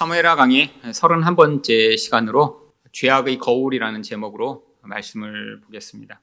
[0.00, 6.22] 사무엘하 강의 31번째 시간으로 죄악의 거울이라는 제목으로 말씀을 보겠습니다.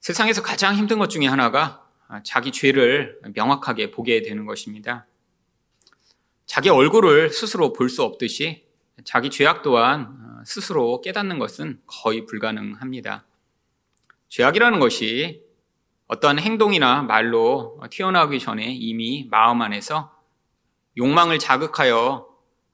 [0.00, 1.86] 세상에서 가장 힘든 것 중에 하나가
[2.22, 5.06] 자기 죄를 명확하게 보게 되는 것입니다.
[6.46, 8.64] 자기 얼굴을 스스로 볼 수 없듯이
[9.04, 13.26] 자기 죄악 또한 스스로 깨닫는 것은 거의 불가능합니다.
[14.30, 15.44] 죄악이라는 것이
[16.06, 20.15] 어떠한 행동이나 말로 튀어나오기 전에 이미 마음 안에서
[20.96, 22.26] 욕망을 자극하여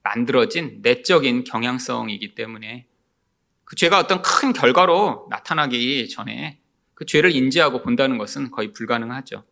[0.03, 2.87] 만들어진 내적인 경향성이기 때문에
[3.65, 6.61] 그 죄가 어떤 큰 결과로 나타나기 전에
[6.95, 9.45] 그 죄를 인지하고 본다는 것은 거의 불가능하죠.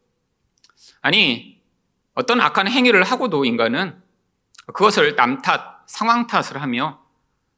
[1.01, 1.61] 아니,
[2.15, 4.01] 어떤 악한 행위를 하고도 인간은
[4.67, 7.05] 그것을 남 탓, 상황 탓을 하며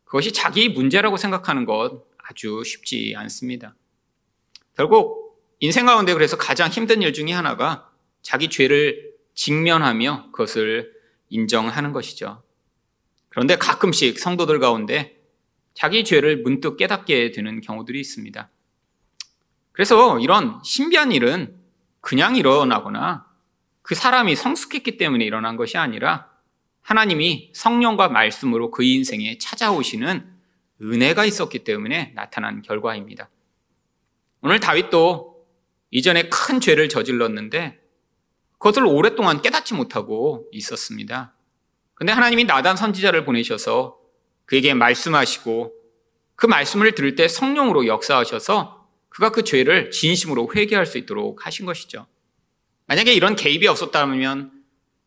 [0.05, 3.75] 그것이 자기 문제라고 생각하는 것 아주 쉽지 않습니다.
[4.77, 7.91] 결국 인생 가운데 그래서 가장 힘든 일 중에 하나가
[8.23, 10.93] 자기 죄를 직면하며 그것을
[11.33, 12.43] 인정하는 것이죠.
[13.29, 15.17] 그런데 가끔씩 성도들 가운데
[15.75, 18.51] 자기 죄를 문득 깨닫게 되는 경우들이 있습니다.
[19.73, 21.57] 그래서 이런 신비한 일은
[22.01, 23.27] 그냥 일어나거나
[23.81, 26.29] 그 사람이 성숙했기 때문에 일어난 것이 아니라
[26.83, 30.31] 하나님이 성령과 말씀으로 그 인생에 찾아오시는
[30.83, 33.31] 은혜가 있었기 때문에 나타난 결과입니다.
[34.43, 35.47] 오늘 다윗도
[35.91, 37.82] 이전에 큰 죄를 저질렀는데
[38.63, 41.35] 그것을 오랫동안 깨닫지 못하고 있었습니다.
[41.95, 43.99] 근데 하나님이 나단 선지자를 보내셔서
[44.45, 45.73] 그에게 말씀하시고
[46.37, 52.07] 그 말씀을 들을 때 성령으로 역사하셔서 그가 그 죄를 진심으로 회개할 수 있도록 하신 것이죠.
[52.87, 54.53] 만약에 이런 개입이 없었다면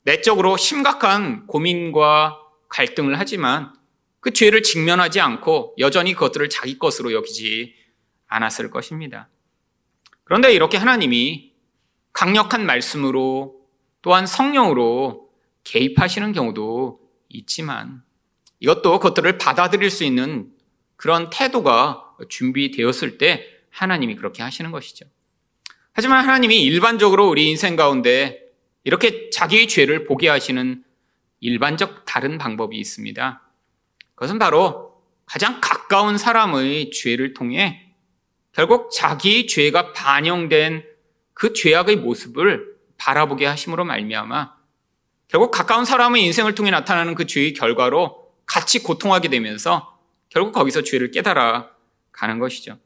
[0.03, 3.73] 내적으로 심각한 고민과 갈등을 하지만
[4.19, 7.73] 그 죄를 직면하지 않고 여전히 그것들을 자기 것으로 여기지
[8.27, 9.29] 않았을 것입니다.
[10.25, 11.54] 그런데 이렇게 하나님이
[12.15, 13.59] 강력한 말씀으로
[14.01, 15.29] 또한 성령으로
[15.65, 18.03] 개입하시는 경우도 있지만
[18.61, 20.49] 이것도 그것들을 받아들일 수 있는
[20.95, 25.05] 그런 태도가 준비되었을 때 하나님이 그렇게 하시는 것이죠.
[25.91, 28.39] 하지만 하나님이 일반적으로 우리 인생 가운데
[28.85, 30.85] 이렇게 자기의 죄를 보게 하시는
[31.41, 33.41] 일반적 다른 방법이 있습니다.
[34.15, 37.91] 그것은 바로 가장 가까운 사람의 죄를 통해
[38.53, 40.94] 결국 자기 죄가 반영된
[41.35, 44.55] 그 죄악의 모습을 바라보게 하심으로 말미암아
[45.27, 51.11] 결국 가까운 사람의 인생을 통해 나타나는 그 죄의 결과로 같이 고통하게 되면서 결국 거기서 죄를
[51.11, 51.69] 깨달아
[52.11, 52.79] 가는 것이죠.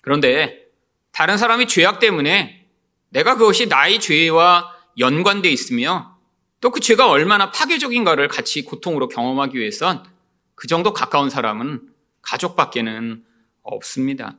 [0.00, 0.66] 그런데
[1.12, 2.66] 다른 사람이 죄악 때문에
[3.10, 6.18] 내가 그것이 나의 죄와 연관되어 있으며
[6.60, 10.04] 또 그 죄가 얼마나 파괴적인가를 같이 고통으로 경험하기 위해선
[10.54, 11.92] 그 정도 가까운 사람은
[12.22, 13.24] 가족밖에는
[13.62, 14.38] 없습니다.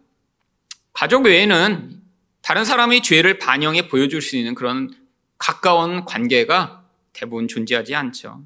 [0.94, 2.03] 가족 외에는
[2.44, 4.94] 다른 사람의 죄를 반영해 보여줄 수 있는 그런
[5.38, 8.44] 가까운 관계가 대부분 존재하지 않죠.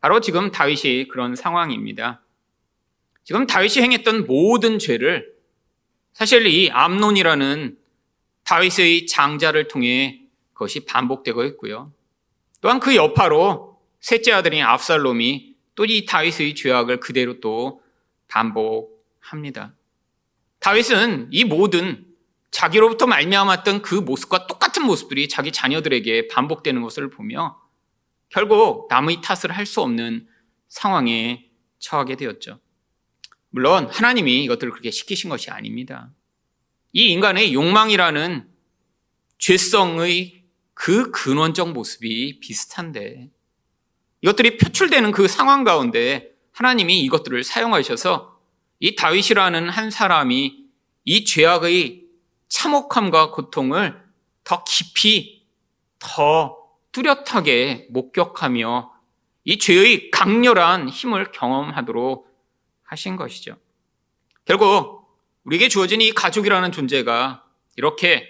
[0.00, 2.20] 바로 지금 다윗이 그런 상황입니다.
[3.24, 5.32] 지금 다윗이 행했던 모든 죄를
[6.12, 7.78] 사실 이 암론이라는
[8.44, 10.20] 다윗의 장자를 통해
[10.52, 11.90] 그것이 반복되고 있고요.
[12.60, 17.82] 또한 그 여파로 셋째 아들인 압살롬이 또 이 다윗의 죄악을 그대로 또
[18.28, 19.74] 반복합니다.
[20.60, 22.13] 다윗은 이 모든
[22.54, 27.60] 자기로부터 말미암았던 그 모습과 똑같은 모습들이 자기 자녀들에게 반복되는 것을 보며
[28.28, 30.28] 결국 남의 탓을 할 수 없는
[30.68, 31.50] 상황에
[31.80, 32.60] 처하게 되었죠.
[33.50, 36.12] 물론 하나님이 이것들을 그렇게 시키신 것이 아닙니다.
[36.92, 38.48] 이 인간의 욕망이라는
[39.38, 40.44] 죄성의
[40.74, 43.30] 그 근원적 모습이 비슷한데
[44.22, 48.40] 이것들이 표출되는 그 상황 가운데 하나님이 이것들을 사용하셔서
[48.78, 50.66] 이 다윗이라는 한 사람이
[51.04, 52.03] 이 죄악의
[52.48, 54.00] 참혹함과 고통을
[54.44, 55.46] 더 깊이,
[55.98, 56.56] 더
[56.92, 58.92] 뚜렷하게 목격하며
[59.44, 62.28] 이 죄의 강렬한 힘을 경험하도록
[62.84, 63.56] 하신 것이죠.
[64.44, 65.04] 결국
[65.44, 67.44] 우리에게 주어진 이 가족이라는 존재가
[67.76, 68.28] 이렇게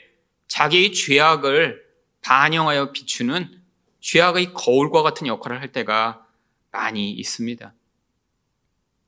[0.49, 1.85] 자기의 죄악을
[2.23, 3.63] 반영하여 비추는
[4.01, 6.27] 죄악의 거울과 같은 역할을 할 때가
[6.71, 7.73] 많이 있습니다.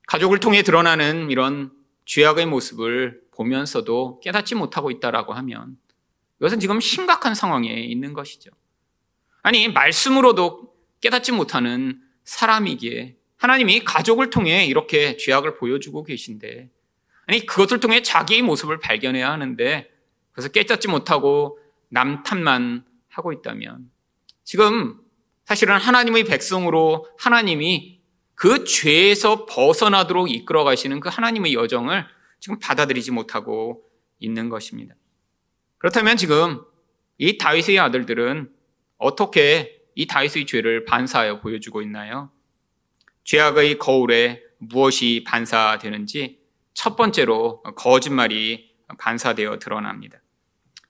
[0.06, 1.72] 가족을 통해 드러나는 이런
[2.04, 5.76] 죄악의 모습을 보면서도 깨닫지 못하고 있다라고 하면
[6.40, 8.50] 이것은 지금 심각한 상황에 있는 것이죠.
[9.42, 16.70] 아니, 말씀으로도 깨닫지 못하는 사람이기에 하나님이 가족을 통해 이렇게 죄악을 보여주고 계신데
[17.26, 19.90] 아니, 그것을 통해 자기의 모습을 발견해야 하는데
[20.32, 21.58] 그래서 깨닫지 못하고
[21.88, 23.90] 남 탓만 하고 있다면
[24.44, 25.00] 지금
[25.44, 28.00] 사실은 하나님의 백성으로 하나님이
[28.34, 32.06] 그 죄에서 벗어나도록 이끌어 가시는 그 하나님의 여정을
[32.46, 33.82] 지금 받아들이지 못하고
[34.20, 34.94] 있는 것입니다.
[35.78, 36.62] 그렇다면 지금
[37.18, 38.54] 이 다윗의 아들들은
[38.98, 42.30] 어떻게 이 다윗의 죄를 반사하여 보여주고 있나요?
[43.24, 46.38] 죄악의 거울에 무엇이 반사되는지
[46.72, 50.22] 첫 번째로 거짓말이 반사되어 드러납니다.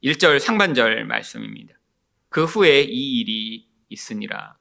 [0.05, 1.73] 1절 상반절 말씀입니다.
[2.29, 4.59] 그 후에 이 일이 있으니라.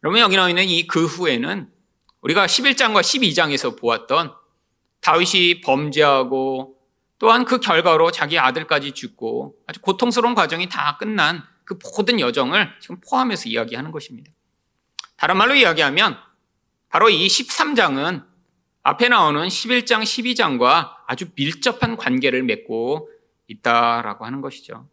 [0.00, 1.72] 그러면 여기 나와 있는 이 그 후에는
[2.20, 4.34] 우리가 11장과 12장에서 보았던
[5.00, 6.76] 다윗이 범죄하고
[7.18, 13.00] 또한 그 결과로 자기 아들까지 죽고 아주 고통스러운 과정이 다 끝난 그 모든 여정을 지금
[13.00, 14.30] 포함해서 이야기하는 것입니다.
[15.16, 16.16] 다른 말로 이야기하면
[16.88, 18.24] 바로 이 13장은
[18.82, 23.10] 앞에 나오는 11장, 12장과 아주 밀접한 관계를 맺고
[23.48, 24.88] 있다라고 하는 것이죠.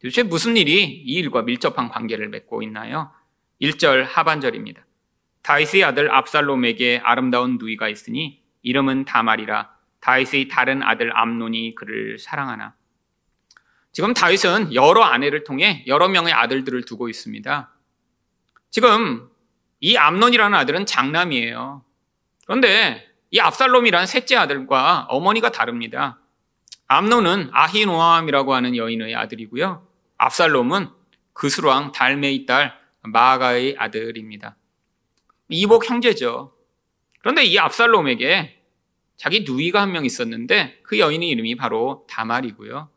[0.00, 3.10] 도대체 무슨 일이 이 일과 밀접한 관계를 맺고 있나요?
[3.60, 4.86] 1절 하반절입니다.
[5.42, 9.70] 다윗의 아들 압살롬에게 아름다운 누이가 있으니 이름은 다말이라
[10.00, 12.74] 다윗의 다른 아들 암논이 그를 사랑하나.
[13.92, 17.72] 지금 다윗은 여러 아내를 통해 여러 명의 아들들을 두고 있습니다.
[18.68, 19.30] 지금
[19.80, 21.82] 이 암논이라는 아들은 장남이에요.
[22.44, 26.20] 그런데 이 압살롬이라는 셋째 아들과 어머니가 다릅니다.
[26.88, 29.86] 암논은 아히노암이라고 하는 여인의 아들이고요.
[30.18, 30.90] 압살롬은
[31.32, 34.56] 그스왕 달메의 딸 마가의 아들입니다.
[35.48, 36.52] 이복 형제죠.
[37.20, 38.57] 그런데 이 압살롬에게
[39.18, 42.88] 자기 누이가 한 명 있었는데 그 여인의 이름이 바로 다말이고요.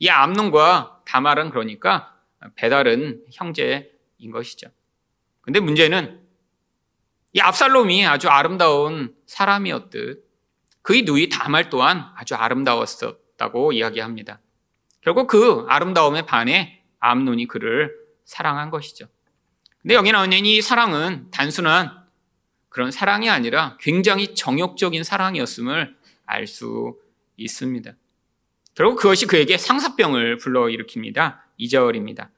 [0.00, 2.14] 이 암논과 다말은 그러니까
[2.56, 4.68] 배달은 형제인 것이죠.
[5.42, 6.20] 근데 문제는
[7.34, 10.26] 이 압살롬이 아주 아름다운 사람이었듯
[10.82, 14.40] 그의 누이 다말 또한 아주 아름다웠었다고 이야기합니다.
[15.02, 17.94] 결국 그 아름다움에 반해 암논이 그를
[18.24, 19.06] 사랑한 것이죠.
[19.82, 22.05] 근데 여기 나오는 이 사랑은 단순한
[22.76, 25.96] 그런 사랑이 아니라 굉장히 정욕적인 사랑이었음을
[26.26, 26.98] 알 수
[27.38, 27.90] 있습니다.
[28.74, 31.38] 결국 그것이 그에게 상사병을 불러일으킵니다.
[31.58, 32.28] 2절입니다.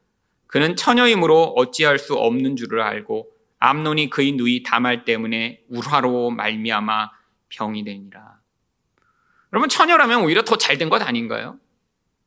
[0.46, 7.10] 그는 처녀이므로 어찌할 수 없는 줄을 알고 암논이 그의 누이 다말 때문에 울화로 말미암아
[7.48, 8.38] 병이 되니라.
[9.52, 11.58] 여러분 처녀라면 오히려 더 잘 된 것 아닌가요?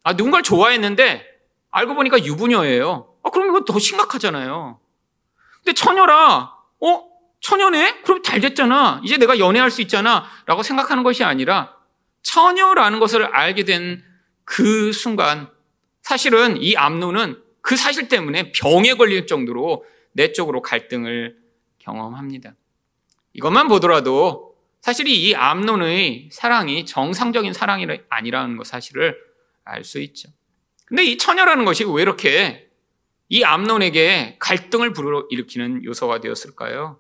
[0.04, 1.26] 아 누군가를 좋아했는데
[1.70, 3.16] 알고 보니까 유부녀예요.
[3.24, 4.82] 아 그럼 이거 더 심각하잖아요.
[5.64, 7.11] 근데 처녀라, 어
[7.42, 8.02] 처녀네?
[8.04, 9.02] 그럼 잘 됐잖아.
[9.04, 10.26] 이제 내가 연애할 수 있잖아.
[10.46, 11.76] 라고 생각하는 것이 아니라
[12.24, 14.12] 처녀라는 것을 알게 된
[14.54, 15.50] 그 순간
[16.02, 21.38] 사실은 이 암노는 그 사실 때문에 병에 걸릴 정도로 내적으로 갈등을
[21.80, 22.56] 경험합니다.
[23.32, 29.18] 이것만 보더라도 사실 이 암론의 사랑이 정상적인 사랑이 아니라는 것 사실을
[29.64, 30.30] 알 수 있죠.
[30.86, 32.70] 근데 이 처녀라는 것이 왜 이렇게
[33.30, 37.00] 이 암론에게 갈등을 불러일으키는 요소가 되었을까요?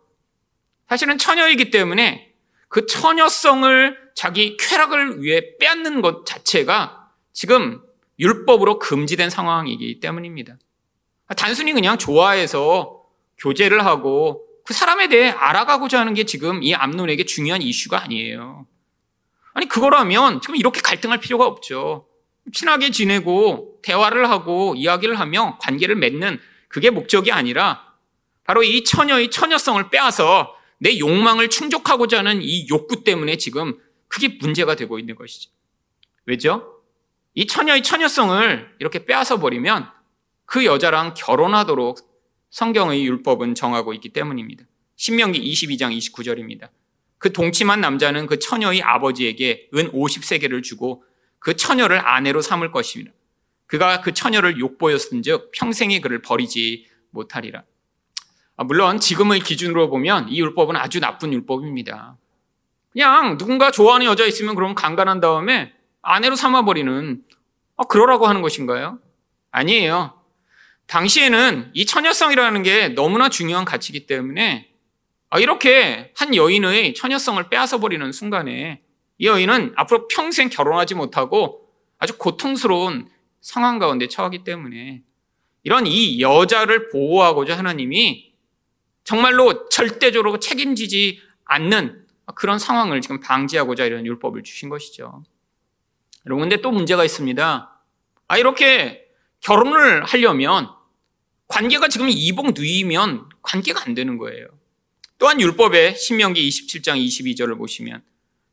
[0.92, 2.34] 사실은 처녀이기 때문에
[2.68, 7.82] 그 처녀성을 자기 쾌락을 위해 빼앗는 것 자체가 지금
[8.20, 10.58] 율법으로 금지된 상황이기 때문입니다.
[11.38, 13.06] 단순히 그냥 좋아해서
[13.38, 18.68] 교제를 하고 그 사람에 대해 알아가고자 하는 게 지금 이 암론에게 중요한 이슈가 아니에요.
[19.54, 22.06] 아니, 그거라면 지금 이렇게 갈등할 필요가 없죠.
[22.52, 27.96] 친하게 지내고 대화를 하고 이야기를 하며 관계를 맺는 그게 목적이 아니라
[28.44, 34.76] 바로 이 처녀의 처녀성을 빼앗아 내 욕망을 충족하고자 하는 이 욕구 때문에 지금 그게 문제가
[34.76, 35.52] 되고 있는 것이죠.
[36.26, 36.82] 왜죠?
[37.36, 39.88] 이 처녀의 처녀성을 이렇게 빼앗아 버리면
[40.46, 42.00] 그 여자랑 결혼하도록
[42.50, 44.66] 성경의 율법은 정하고 있기 때문입니다.
[44.96, 46.70] 신명기 22장 29절입니다.
[47.20, 51.04] 그 동침한 남자는 그 처녀의 아버지에게 은 50세계를 주고
[51.38, 53.14] 그 처녀를 아내로 삼을 것입니다.
[53.68, 57.64] 그가 그 처녀를 욕보였은 즉 평생에 그를 버리지 못하리라.
[58.62, 62.16] 아, 물론 지금의 기준으로 보면 이 율법은 아주 나쁜 율법입니다.
[62.92, 67.24] 그냥 누군가 좋아하는 여자 있으면 그럼 강간한 다음에 아내로 삼아버리는
[67.78, 69.00] 아, 그러라고 하는 것인가요?
[69.50, 70.14] 아니에요.
[70.86, 74.70] 당시에는 이 처녀성이라는 게 너무나 중요한 가치이기 때문에
[75.32, 78.84] 아, 이렇게 한 여인의 처녀성을 빼앗아 버리는 순간에
[79.18, 83.10] 이 여인은 앞으로 평생 결혼하지 못하고 아주 고통스러운
[83.42, 85.02] 상황 가운데 처하기 때문에
[85.64, 88.31] 이런 이 여자를 보호하고자 하나님이
[89.04, 92.06] 정말로 절대적으로 책임지지 않는
[92.36, 95.24] 그런 상황을 지금 방지하고자 이런 율법을 주신 것이죠.
[96.26, 97.82] 여러분, 근데 또 문제가 있습니다.
[98.28, 99.08] 아, 이렇게
[99.42, 100.70] 결혼을 하려면
[101.48, 104.48] 관계가 지금 이복 누이면 관계가 안 되는 거예요.
[105.18, 108.04] 또한 율법의 신명기 27장 22절을 보시면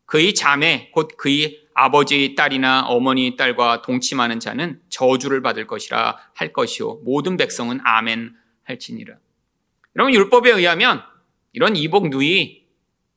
[0.05, 7.03] 그의 자매 곧 그의 아버지의 딸이나 어머니의 딸과 동침하는 자는 저주를 받을 것이라 할 것이요
[7.05, 9.17] 모든 백성은 아멘 할지니라.
[9.99, 11.03] 여러분 율법에 의하면
[11.53, 12.63] 이런 이복 누이,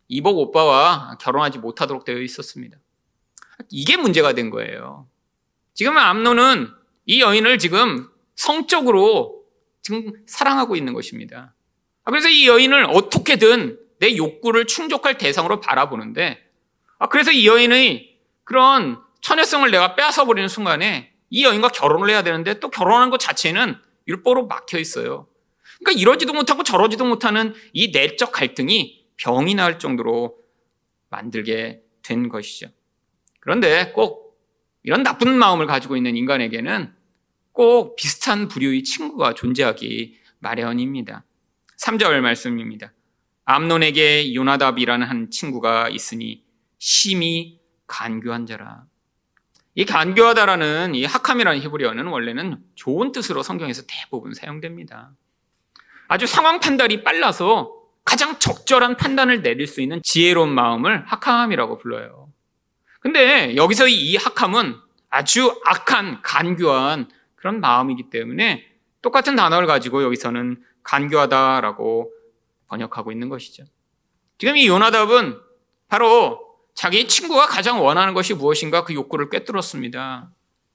[0.08, 2.76] 이복 오빠와 결혼하지 못하도록 되어 있었습니다.
[3.70, 5.08] 이게 문제가 된 거예요.
[5.76, 6.70] 지금 암노는
[7.06, 9.44] 이 여인을 지금 성적으로
[9.84, 11.54] 지금 사랑하고 있는 것입니다.
[12.04, 16.44] 아, 그래서 이 여인을 어떻게든 내 욕구를 충족할 대상으로 바라보는데,
[16.98, 22.60] 아, 그래서 이 여인의 그런 처녀성을 내가 빼앗아 버리는 순간에 이 여인과 결혼을 해야 되는데
[22.60, 23.76] 또 결혼하는 것 자체는
[24.08, 25.28] 율법으로 막혀 있어요.
[25.84, 30.38] 그러니까 이러지도 못하고 저러지도 못하는 이 내적 갈등이 병이 날 정도로
[31.10, 32.68] 만들게 된 것이죠.
[33.40, 34.40] 그런데 꼭
[34.84, 36.94] 이런 나쁜 마음을 가지고 있는 인간에게는
[37.52, 41.24] 꼭 비슷한 부류의 친구가 존재하기 마련입니다.
[41.80, 42.94] 3절 말씀입니다.
[43.46, 46.44] 암론에게 요나답이라는 한 친구가 있으니
[46.78, 48.86] 심히 간교한 자라.
[49.76, 55.14] 이 간교하다라는 이 학함이라는 히브리어는 원래는 좋은 뜻으로 성경에서 대부분 사용됩니다.
[56.12, 62.28] 아주 상황 판단이 빨라서 가장 적절한 판단을 내릴 수 있는 지혜로운 마음을 학함이라고 불러요.
[63.00, 64.76] 근데 여기서 이 학함은
[65.10, 68.68] 아주 악한, 간교한 그런 마음이기 때문에
[69.02, 72.12] 똑같은 단어를 가지고 여기서는 간교하다라고
[72.68, 73.64] 번역하고 있는 것이죠.
[74.38, 75.40] 지금 이 요나답은
[75.88, 76.42] 바로
[76.74, 80.30] 자기 친구가 가장 원하는 것이 무엇인가 그 욕구를 꿰뚫었습니다.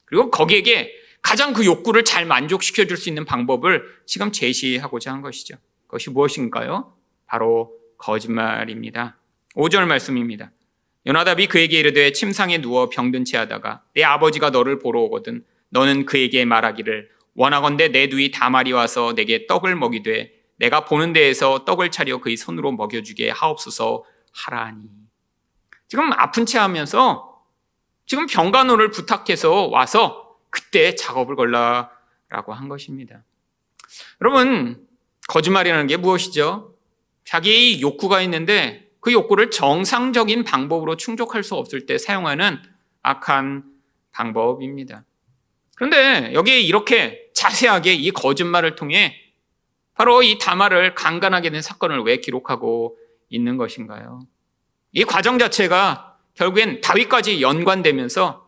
[0.07, 0.95] 그리고 거기에게
[1.27, 5.57] 가장 그 욕구를 잘 만족시켜 줄 수 있는 방법을 지금 제시하고자 한 것이죠.
[5.89, 6.95] 그것이 무엇인가요?
[7.27, 9.19] 바로 거짓말입니다.
[9.57, 10.53] 5절 말씀입니다.
[11.05, 16.45] 요나답이 그에게 이르되 침상에 누워 병든 채 하다가 내 아버지가 너를 보러 오거든 너는 그에게
[16.45, 22.37] 말하기를 원하건대 내 누이 다말이 와서 내게 떡을 먹이되 내가 보는 데에서 떡을 차려 그의
[22.37, 24.85] 손으로 먹여주게 하옵소서 하라니.
[25.89, 27.43] 지금 아픈 채 하면서
[28.07, 30.26] 지금 병간호를 부탁해서 와서
[30.57, 33.23] 그때 작업을 걸라라고 한 것입니다.
[34.23, 34.89] 여러분,
[35.29, 36.75] 거짓말이라는 게 무엇이죠?
[37.25, 42.59] 자기의 욕구가 있는데 그 욕구를 정상적인 방법으로 충족할 수 없을 때 사용하는
[43.03, 43.65] 악한
[44.13, 45.05] 방법입니다.
[45.77, 49.15] 그런데 여기에 이렇게 자세하게 이 거짓말을 통해
[49.93, 52.97] 바로 이 다말을 강간하게 된 사건을 왜 기록하고
[53.29, 54.21] 있는 것인가요?
[54.93, 58.46] 이 과정 자체가 결국엔 다윗까지 연관되면서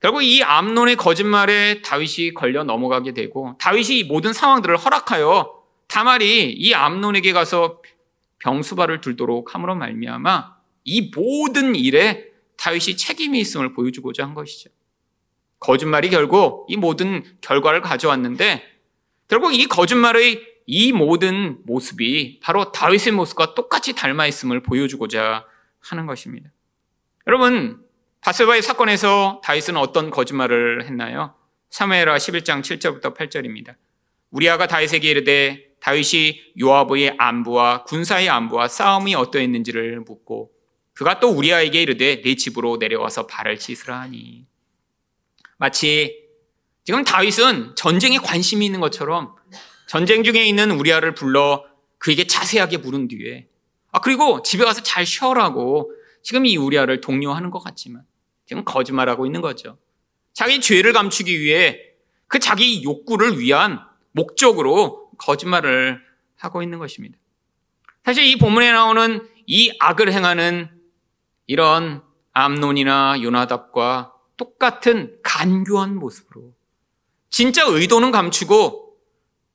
[0.00, 7.32] 결국 이 암론의 거짓말에 다윗이 걸려 넘어가게 되고 다윗이 모든 상황들을 허락하여 다말이 이 암론에게
[7.32, 7.82] 가서
[8.38, 14.70] 병수발을 들도록 함으로 말미암아 이 모든 일에 다윗이 책임이 있음을 보여주고자 한 것이죠.
[15.58, 18.62] 거짓말이 결국 이 모든 결과를 가져왔는데
[19.26, 25.44] 결국 이 거짓말의 이 모든 모습이 바로 다윗의 모습과 똑같이 닮아 있음을 보여주고자
[25.80, 26.50] 하는 것입니다.
[27.26, 27.82] 여러분,
[28.20, 31.34] 바세바의 사건에서 다윗은 어떤 거짓말을 했나요?
[31.70, 33.76] 사무엘하 11장 7절부터 8절입니다.
[34.30, 40.50] 우리아가 다윗에게 이르되 다윗이 요압의 안부와 군사의 안부와 싸움이 어떠했는지를 묻고
[40.92, 44.46] 그가 또 우리아에게 이르되 내 집으로 내려와서 발을 씻으라 하니
[45.56, 46.26] 마치
[46.84, 49.36] 지금 다윗은 전쟁에 관심이 있는 것처럼
[49.86, 51.64] 전쟁 중에 있는 우리아를 불러
[51.98, 53.46] 그에게 자세하게 물은 뒤에
[53.92, 58.02] 아 그리고 집에 가서 잘 쉬어라고 지금 이 우리아를 독려하는 것 같지만
[58.46, 59.78] 지금 거짓말하고 있는 거죠.
[60.32, 61.80] 자기 죄를 감추기 위해
[62.26, 63.80] 그 자기 욕구를 위한
[64.12, 66.00] 목적으로 거짓말을
[66.36, 67.18] 하고 있는 것입니다.
[68.04, 70.70] 사실 이 본문에 나오는 이 악을 행하는
[71.46, 76.54] 이런 암론이나 요나답과 똑같은 간교한 모습으로
[77.30, 78.96] 진짜 의도는 감추고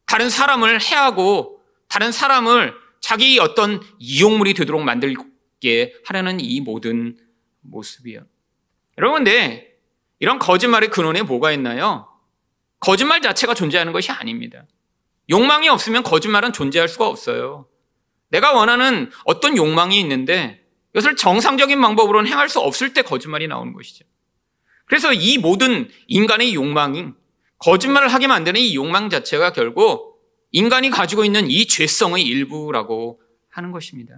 [0.06, 5.14] 다른 사람을 해하고 다른 사람을 자기 어떤 이용물이 되도록 만들
[5.64, 7.18] 게 하려는 이 모든
[7.62, 8.20] 모습이요.
[8.98, 9.78] 여러분, 근데
[10.20, 12.10] 이런 거짓말의 근원에 뭐가 있나요?
[12.82, 14.66] 거짓말 자체가 존재하는 것이 아닙니다.
[15.30, 17.66] 욕망이 없으면 거짓말은 존재할 수가 없어요.
[18.28, 24.06] 내가 원하는 어떤 욕망이 있는데 이것을 정상적인 방법으로는 행할 수 없을 때 거짓말이 나오는 것이죠.
[24.86, 27.06] 그래서 이 모든 인간의 욕망이
[27.60, 34.16] 거짓말을 하게 만드는 이 욕망 자체가 결국 인간이 가지고 있는 이 죄성의 일부라고 하는 것입니다.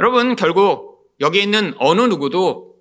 [0.00, 2.74] 여러분, 결국 여기에 있는 어느 누구도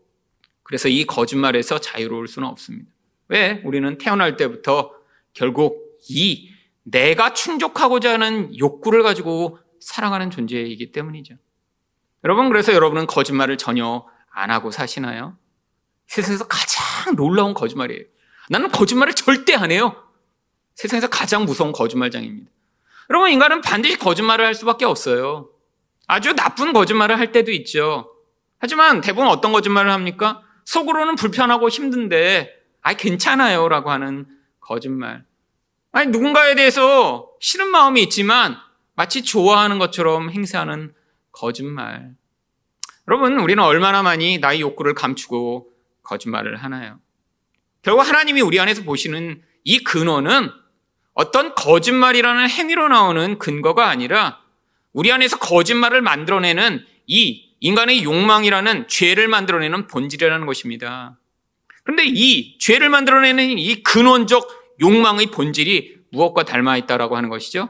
[0.63, 2.91] 그래서 이 거짓말에서 자유로울 수는 없습니다.
[3.27, 3.61] 왜?
[3.63, 4.91] 우리는 태어날 때부터
[5.33, 6.49] 결국 이
[6.83, 11.35] 내가 충족하고자 하는 욕구를 가지고 살아가는 존재이기 때문이죠.
[12.23, 15.37] 여러분, 그래서 여러분은 거짓말을 전혀 안 하고 사시나요?
[16.07, 18.03] 세상에서 가장 놀라운 거짓말이에요.
[18.49, 19.95] 나는 거짓말을 절대 안 해요.
[20.75, 22.49] 세상에서 가장 무서운 거짓말장입니다.
[23.09, 25.49] 여러분, 인간은 반드시 거짓말을 할 수밖에 없어요.
[26.13, 28.13] 아주 나쁜 거짓말을 할 때도 있죠.
[28.59, 30.43] 하지만 대부분 어떤 거짓말을 합니까?
[30.65, 32.53] 속으로는 불편하고 힘든데,
[32.83, 33.67] 아, 괜찮아요.
[33.67, 34.27] 라고 하는
[34.59, 35.25] 거짓말.
[35.91, 38.57] 아니, 누군가에 대해서 싫은 마음이 있지만
[38.93, 40.93] 마치 좋아하는 것처럼 행세하는
[41.31, 42.11] 거짓말.
[43.07, 45.71] 여러분, 우리는 얼마나 많이 나의 욕구를 감추고
[46.03, 46.99] 거짓말을 하나요?
[47.81, 50.51] 결국 하나님이 우리 안에서 보시는 이 근원은
[51.15, 54.42] 어떤 거짓말이라는 행위로 나오는 근거가 아니라
[54.93, 61.17] 우리 안에서 거짓말을 만들어내는 이 인간의 욕망이라는 죄를 만들어내는 본질이라는 것입니다.
[61.83, 67.69] 그런데 이 죄를 만들어내는 이 근원적 욕망의 본질이 무엇과 닮아 있다라고 하는 것이죠?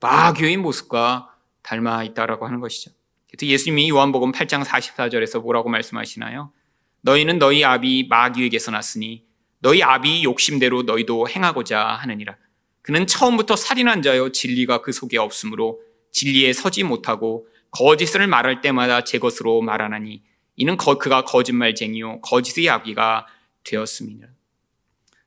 [0.00, 2.90] 마귀의 모습과 닮아 있다라고 하는 것이죠.
[3.30, 6.52] 그래서 예수님이 요한복음 8장 44절에서 뭐라고 말씀하시나요?
[7.00, 9.24] 너희는 너희 아비 마귀에게서 났으니
[9.60, 12.36] 너희 아비 욕심대로 너희도 행하고자 하느니라.
[12.82, 15.80] 그는 처음부터 살인한 자여 진리가 그 속에 없으므로
[16.12, 20.22] 진리에 서지 못하고 거짓을 말할 때마다 제 것으로 말하나니
[20.56, 23.26] 이는 그가 거짓말쟁이요 거짓의 아비가
[23.64, 24.28] 되었습니다.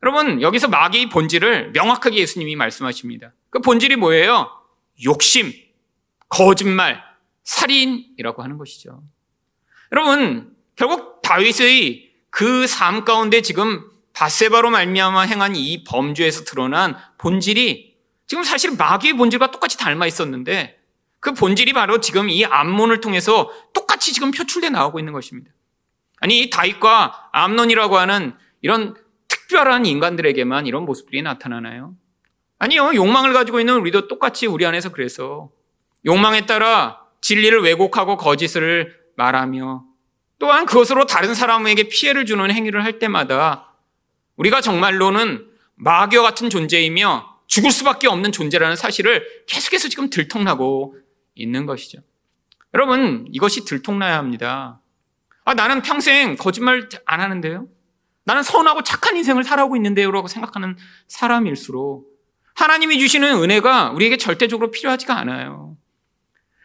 [0.03, 3.33] 여러분 여기서 마귀의 본질을 명확하게 예수님이 말씀하십니다.
[3.49, 4.51] 그 본질이 뭐예요?
[5.03, 5.51] 욕심,
[6.29, 7.01] 거짓말,
[7.43, 9.03] 살인이라고 하는 것이죠.
[9.91, 17.95] 여러분 결국 다윗의 그 삶 가운데 지금 바세바로 말미암아 행한 이 범죄에서 드러난 본질이
[18.27, 20.74] 지금 사실 마귀의 본질과 똑같이 닮아 있었는데
[21.25, 25.51] 그 본질이 바로 지금 이 암론을 통해서 똑같이 지금 표출돼 나오고 있는 것입니다.
[26.21, 28.93] 아니 이 다윗과 암론이라고 하는 이런
[29.27, 31.95] 특별한 인간들에게만 이런 모습들이 나타나나요?
[32.59, 32.91] 아니요.
[32.93, 35.49] 욕망을 가지고 있는 우리도 똑같이 우리 안에서 그래서
[36.05, 39.83] 욕망에 따라 진리를 왜곡하고 거짓을 말하며
[40.37, 43.73] 또한 그것으로 다른 사람에게 피해를 주는 행위를 할 때마다
[44.35, 50.97] 우리가 정말로는 마귀와 같은 존재이며 죽을 수밖에 없는 존재라는 사실을 계속해서 지금 들통나고
[51.35, 51.99] 있는 것이죠.
[52.73, 54.81] 여러분, 이것이 들통나야 합니다.
[55.45, 57.67] 아, 나는 평생 거짓말 안 하는데요?
[58.23, 60.11] 나는 선하고 착한 인생을 살아오고 있는데요?
[60.11, 60.75] 라고 생각하는
[61.07, 62.09] 사람일수록
[62.55, 65.77] 하나님이 주시는 은혜가 우리에게 절대적으로 필요하지가 않아요.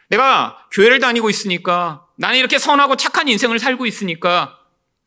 [0.08, 4.58] 내가 교회를 다니고 있으니까 나는 이렇게 선하고 착한 인생을 살고 있으니까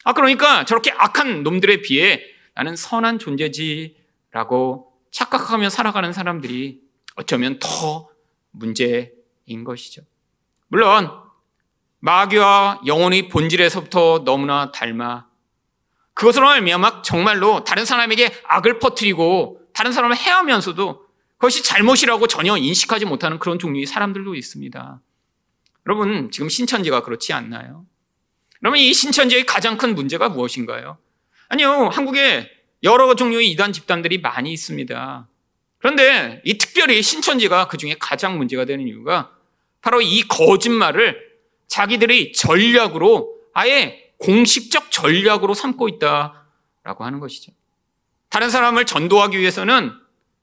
[0.04, 2.22] 아, 그러니까 저렇게 악한 놈들에 비해
[2.56, 6.82] 나는 선한 존재지라고 착각하며 살아가는 사람들이
[7.16, 8.10] 어쩌면 더
[8.52, 9.12] 문제
[9.46, 10.02] 인 것이죠.
[10.68, 11.10] 물론
[12.00, 15.26] 마귀와 영혼의 본질에서부터 너무나 닮아
[16.14, 21.04] 그것으로 말미암아 정말로 다른 사람에게 악을 퍼뜨리고 다른 사람을 해하면서도
[21.38, 25.02] 그것이 잘못이라고 전혀 인식하지 못하는 그런 종류의 사람들도 있습니다.
[25.88, 27.86] 여러분 지금 신천지가 그렇지 않나요?
[28.60, 30.98] 그러면 이 신천지의 가장 큰 문제가 무엇인가요?
[31.50, 32.50] 아니요, 한국에
[32.84, 35.28] 여러 종류의 이단 집단들이 많이 있습니다.
[35.80, 39.33] 그런데 이 특별히 신천지가 그 중에 가장 문제가 되는 이유가
[39.84, 41.22] 바로 이 거짓말을
[41.68, 47.52] 자기들의 전략으로 아예 공식적 전략으로 삼고 있다라고 하는 것이죠.
[48.30, 49.92] 다른 사람을 전도하기 위해서는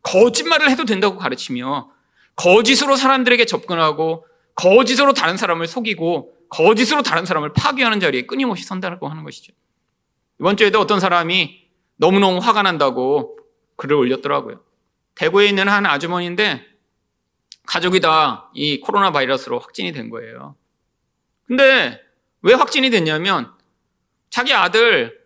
[0.02, 1.90] 거짓말을 해도 된다고 가르치며
[2.36, 9.24] 거짓으로 사람들에게 접근하고 거짓으로 다른 사람을 속이고 거짓으로 다른 사람을 파괴하는 자리에 끊임없이 선다고 하는
[9.24, 9.54] 것이죠.
[10.38, 11.64] 이번 주에도 어떤 사람이
[11.96, 13.38] 너무너무 화가 난다고
[13.76, 14.60] 글을 올렸더라고요.
[15.14, 16.69] 대구에 있는 한 아주머니인데
[17.70, 20.56] 가족이 다 이 코로나 바이러스로 확진이 된 거예요.
[21.46, 22.00] 근데
[22.42, 23.52] 왜 확진이 됐냐면
[24.28, 25.20] 자기 아들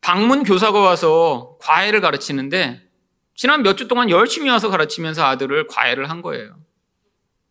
[0.00, 2.88] 방문 교사가 와서 과외를 가르치는데
[3.34, 6.56] 지난 몇 주 동안 열심히 와서 가르치면서 아들을 과외를 한 거예요.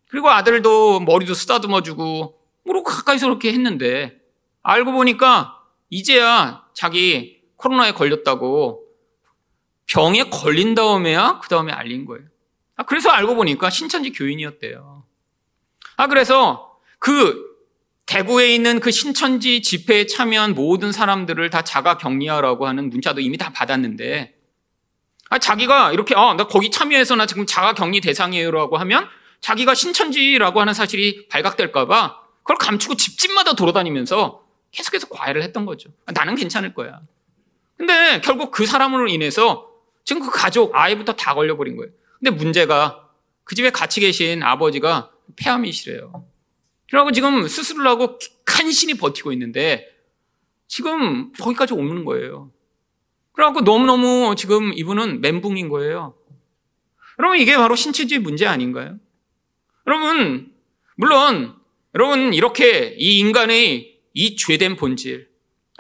[0.10, 4.18] 그리고 아들도 머리도 쓰다듬어주고 뭐로 가까이서 그렇게 했는데
[4.64, 8.86] 알고 보니까 이제야 자기 코로나에 걸렸다고
[9.88, 12.26] 병에 걸린 다음에야 그 다음에 알린 거예요.
[12.80, 15.04] 아, 그래서 알고 보니까 신천지 교인이었대요.
[15.98, 17.46] 아, 그래서 그
[18.06, 23.52] 대구에 있는 그 신천지 집회에 참여한 모든 사람들을 다 자가 격리하라고 하는 문자도 이미 다
[23.52, 24.34] 받았는데,
[25.30, 29.10] 아, 자기가 이렇게, 아, 나 거기 참여해서 나 지금 자가 격리 대상이에요라고 하면
[29.42, 35.90] 자기가 신천지라고 하는 사실이 발각될까봐 그걸 감추고 집집마다 돌아다니면서 계속해서 과외를 했던 거죠.
[36.14, 37.02] 나는 괜찮을 거야.
[37.76, 39.70] 근데 결국 그 사람으로 인해서
[40.06, 41.92] 지금 그 가족, 아이부터 다 걸려버린 거예요.
[42.20, 43.10] 근데 문제가
[43.44, 46.26] 그 집에 같이 계신 아버지가 폐암이시래요.
[46.90, 49.88] 그러고 지금 수술을 하고 간신히 버티고 있는데
[50.68, 52.52] 지금 거기까지 오는 거예요.
[53.34, 56.16] 그래갖고 너무너무 지금 이분은 멘붕인 거예요.
[57.16, 58.98] 그러면 이게 바로 신체주의 문제 아닌가요?
[59.88, 60.54] 여러분,
[60.96, 61.56] 물론,
[61.96, 65.30] 여러분, 이렇게 이 인간의 이 죄된 본질,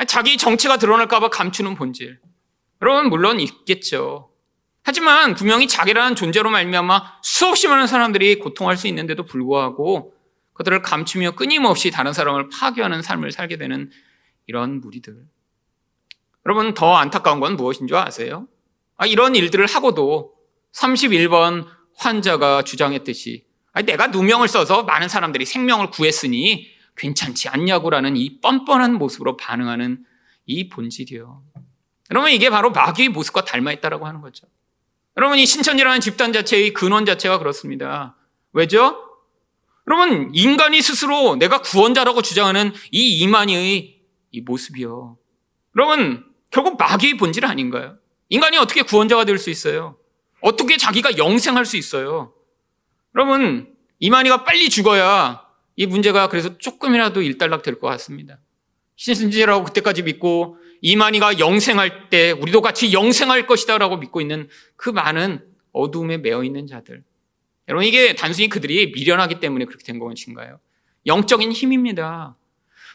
[0.07, 2.19] 자기 정체가 드러날까봐 감추는 본질.
[2.81, 4.28] 여러분 물론 있겠죠.
[4.83, 10.13] 하지만 분명히 자기라는 존재로 말미암아 수없이 많은 사람들이 고통할 수 있는데도 불구하고
[10.53, 13.91] 그들을 감추며 끊임없이 다른 사람을 파괴하는 삶을 살게 되는
[14.47, 15.15] 이런 무리들.
[16.45, 18.47] 여러분 더 안타까운 건 무엇인 줄 아세요?
[18.97, 20.33] 아, 이런 일들을 하고도
[20.73, 28.95] 31번 환자가 주장했듯이 아, 내가 누명을 써서 많은 사람들이 생명을 구했으니 괜찮지 않냐고라는 이 뻔뻔한
[28.95, 30.03] 모습으로 반응하는
[30.45, 31.43] 이 본질이요.
[32.09, 34.47] 그러면 이게 바로 마귀의 모습과 닮아 있다라고 하는 거죠.
[35.17, 38.15] 여러분, 이 신천지라는 집단 자체의 근원 자체가 그렇습니다.
[38.53, 38.97] 왜죠?
[39.87, 43.99] 여러분, 인간이 스스로 내가 구원자라고 주장하는 이 이만희의
[44.31, 45.17] 이 모습이요.
[45.75, 47.95] 여러분, 결국 마귀의 본질 아닌가요?
[48.29, 49.97] 인간이 어떻게 구원자가 될 수 있어요?
[50.41, 52.33] 어떻게 자기가 영생할 수 있어요?
[53.15, 55.43] 여러분, 이만희가 빨리 죽어야
[55.75, 58.37] 이 문제가 그래서 조금이라도 일단락 될 것 같습니다.
[58.95, 66.17] 신신지라고 그때까지 믿고 이만희가 영생할 때 우리도 같이 영생할 것이다라고 믿고 있는 그 많은 어두움에
[66.17, 67.01] 매여 있는 자들.
[67.67, 70.59] 여러분 이게 단순히 그들이 미련하기 때문에 그렇게 된 것인가요?
[71.05, 72.35] 영적인 힘입니다.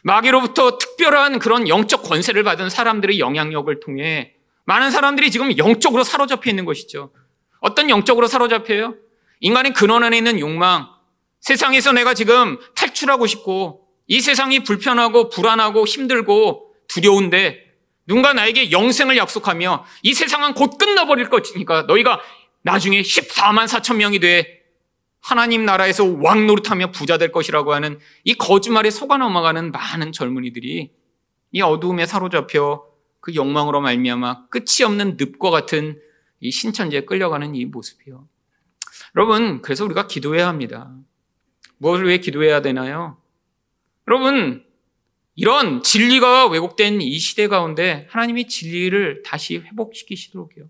[0.03, 4.33] 마귀로부터 특별한 그런 영적 권세를 받은 사람들의 영향력을 통해
[4.65, 7.11] 많은 사람들이 지금 영적으로 사로잡혀 있는 것이죠.
[7.59, 8.95] 어떤 영적으로 사로잡혀요?
[9.39, 10.87] 인간의 근원 안에 있는 욕망,
[11.39, 17.64] 세상에서 내가 지금 탈출하고 싶고 이 세상이 불편하고 불안하고 힘들고 두려운데
[18.07, 22.21] 누군가 나에게 영생을 약속하며 이 세상은 곧 끝나버릴 것이니까 너희가
[22.61, 24.63] 나중에 14만 4천 명이 돼
[25.21, 30.91] 하나님 나라에서 왕 노릇하며 부자 될 것이라고 하는 이 거짓말에 속아 넘어가는 많은 젊은이들이
[31.51, 32.83] 이 어두움에 사로잡혀
[33.21, 35.99] 그 욕망으로 말미암아 끝이 없는 늪과 같은
[36.41, 38.27] 이 신천지에 끌려가는 이 모습이요.
[39.15, 40.93] 여러분, 그래서 우리가 기도해야 합니다.
[41.77, 43.17] 무엇을 왜 기도해야 되나요?
[44.07, 44.64] 여러분,
[45.35, 50.69] 이런 진리가 왜곡된 이 시대 가운데 하나님이 진리를 다시 회복시키시도록요.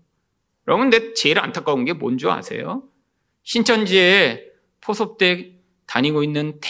[0.66, 2.82] 여러분, 근데 제일 안타까운 게 뭔지 아세요?
[3.44, 4.44] 신천지에
[4.80, 5.52] 포섭대
[5.86, 6.60] 다니고 있는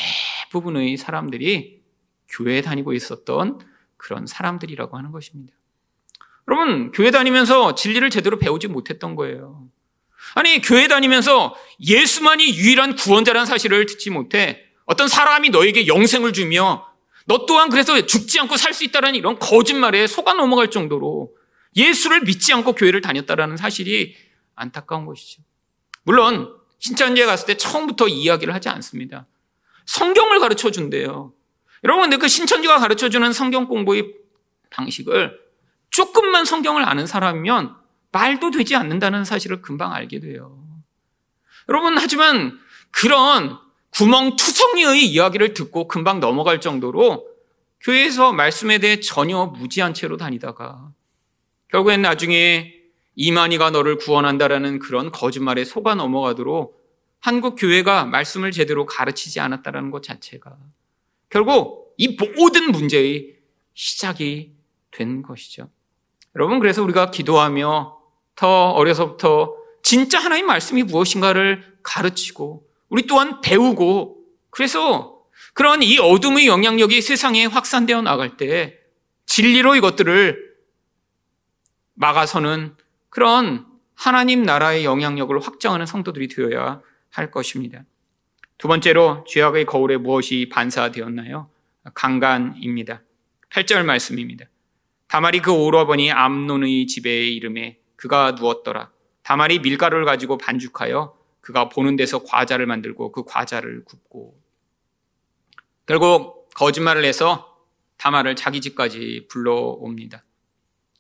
[0.51, 1.83] 대부분의 사람들이
[2.29, 3.61] 교회 에 다니고 있었던
[3.97, 5.55] 그런 사람들이라고 하는 것입니다.
[6.49, 9.69] 여러분, 교회 다니면서 진리를 제대로 배우지 못했던 거예요.
[10.35, 16.86] 아니, 교회 다니면서 예수만이 유일한 구원자라는 사실을 듣지 못해 어떤 사람이 너에게 영생을 주며
[17.27, 21.35] 너 또한 그래서 죽지 않고 살 수 있다는 이런 거짓말에 속아 넘어갈 정도로
[21.75, 24.15] 예수를 믿지 않고 교회를 다녔다는 사실이
[24.55, 25.43] 안타까운 것이죠.
[26.05, 29.27] 물론 신천지에 갔을 때 처음부터 이야기를 하지 않습니다.
[29.87, 31.33] 성경을 가르쳐 준대요.
[31.85, 34.15] 여러분 그 신천지가 가르쳐 주는 성경 공부의
[34.71, 35.39] 방식을
[35.91, 37.75] 조금만 성경을 아는 사람이면
[38.13, 40.59] 말도 되지 않는다는 사실을 금방 알게 돼요.
[41.69, 42.59] 여러분 하지만
[42.91, 43.59] 그런
[43.97, 47.27] 구멍투성이의 이야기를 듣고 금방 넘어갈 정도로
[47.81, 50.93] 교회에서 말씀에 대해 전혀 무지한 채로 다니다가
[51.71, 52.75] 결국엔 나중에
[53.15, 56.85] 이만희가 너를 구원한다라는 그런 거짓말에 속아 넘어가도록
[57.21, 60.59] 한국 교회가 말씀을 제대로 가르치지 않았다라는 것 자체가
[61.31, 63.37] 결국 이 모든 문제의
[63.73, 64.53] 시작이
[64.91, 65.71] 된 것이죠.
[66.35, 67.97] 여러분 그래서 우리가 기도하며
[68.35, 75.23] 더 어려서부터 진짜 하나님 말씀이 무엇인가를 가르치고 우리 또한 배우고 그래서
[75.55, 78.79] 그런 이 어둠의 영향력이 세상에 확산되어 나갈 때
[79.27, 80.55] 진리로 이것들을
[81.95, 82.77] 막아서는
[83.09, 87.85] 그런 하나님 나라의 영향력을 확장하는 성도들이 되어야 할 것입니다.
[88.59, 91.51] 두 번째로 죄악의 거울에 무엇이 반사되었나요?
[91.95, 93.03] 강간입니다.
[93.51, 94.47] 8절 말씀입니다.
[95.09, 98.91] 다말이 그 오라버니 암논의 집에 이름에 그가 누웠더라.
[99.23, 101.17] 다말이 밀가루를 가지고 반죽하여
[101.47, 104.37] 그가 보는 데서 과자를 만들고 그 과자를 굽고
[105.87, 107.57] 결국 거짓말을 해서
[107.99, 110.25] 다마를 자기 집까지 불러옵니다.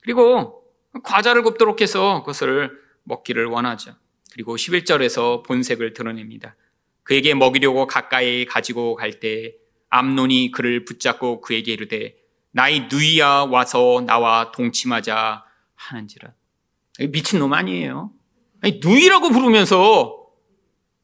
[0.03, 0.63] 그리고
[1.03, 3.97] 과자를 굽도록 해서 그것을 먹기를 원하죠.
[4.33, 6.55] 그리고 11절에서 본색을 드러냅니다.
[7.03, 9.57] 그에게 먹이려고 가까이 가지고 갈 때
[9.89, 12.15] 암론이 그를 붙잡고 그에게 이르되
[12.53, 16.35] 나의 누이야 와서 나와 동침하자 하는지라.
[17.11, 18.13] 미친놈 아니에요.
[18.63, 20.16] 아니, 누이라고 부르면서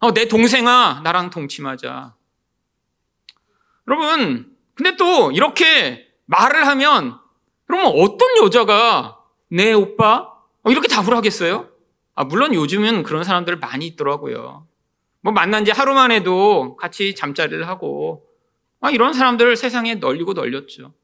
[0.02, 2.16] 어, 내 동생아, 나랑 동침하자.
[3.86, 7.20] 여러분, 근데 또 이렇게 말을 하면,
[7.66, 10.28] 그러면 어떤 여자가 내 오빠?
[10.64, 11.68] 어, 이렇게 답을 하겠어요?
[12.16, 14.66] 아, 물론 요즘은 그런 사람들 많이 있더라고요.
[15.20, 18.26] 뭐 만난 지 하루만 해도 같이 잠자리를 하고,
[18.80, 20.94] 아, 이런 사람들을 세상에 널리고 널렸죠.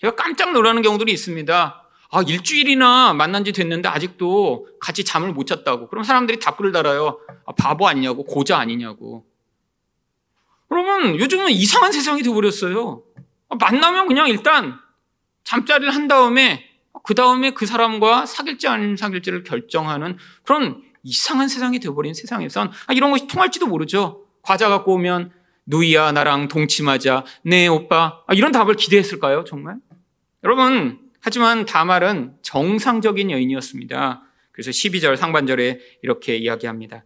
[0.00, 1.89] 제가 깜짝 놀라는 경우들이 있습니다.
[2.12, 5.88] 아, 일주일이나 만난 지 됐는데 아직도 같이 잠을 못 잤다고.
[5.88, 7.20] 그럼 사람들이 답글을 달아요.
[7.46, 9.24] 아, 바보 아니냐고, 고자 아니냐고.
[10.68, 13.02] 그러면 요즘은 이상한 세상이 되어버렸어요.
[13.48, 14.78] 아, 만나면 그냥 일단
[15.44, 16.68] 잠자리를 한 다음에
[17.02, 23.10] 그 다음에 그 사람과 사귈지 아니면 사귈지를 결정하는 그런 이상한 세상이 되어버린 세상에선 아, 이런
[23.10, 24.26] 것이 통할지도 모르죠.
[24.42, 25.32] 과자 갖고 오면
[25.66, 29.76] 누이야 나랑 동침하자 네 오빠 아, 이런 답을 기대했을까요 정말?
[30.44, 34.22] 여러분 하지만 다말은 정상적인 여인이었습니다.
[34.52, 37.04] 그래서 12절 상반절에 이렇게 이야기합니다.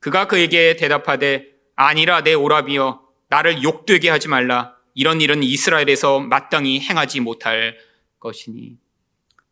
[0.00, 1.46] 그가 그에게 대답하되
[1.76, 4.76] 아니라 내 오라비여 나를 욕되게 하지 말라.
[4.94, 7.78] 이런 일은 이스라엘에서 마땅히 행하지 못할
[8.20, 8.76] 것이니.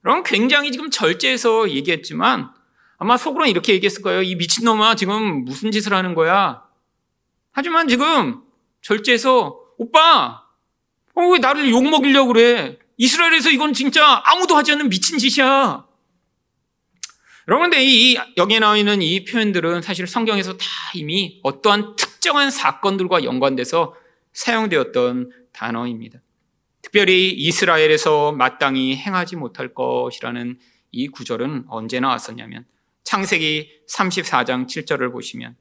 [0.02, 2.50] 그럼 굉장히 지금 절제해서 얘기했지만
[2.98, 4.22] 아마 속으로는 이렇게 얘기했을 거예요.
[4.22, 6.62] 이 미친놈아, 지금 무슨 짓을 하는 거야?
[7.52, 8.42] 하지만 지금
[8.82, 10.44] 절제해서, 오빠,
[11.14, 12.78] 어, 왜 나를 욕먹이려고 그래?
[13.00, 15.86] 이스라엘에서 이건 진짜 아무도 하지 않는 미친 짓이야.
[17.48, 23.24] 여러분, 근데 이, 여기에 나와 있는 이 표현들은 사실 성경에서 다 이미 어떠한 특정한 사건들과
[23.24, 23.94] 연관돼서
[24.34, 26.20] 사용되었던 단어입니다.
[26.82, 30.58] 특별히 이스라엘에서 마땅히 행하지 못할 것이라는
[30.90, 32.66] 이 구절은 언제 나왔었냐면
[33.04, 35.56] 창세기 34장 7절을 보시면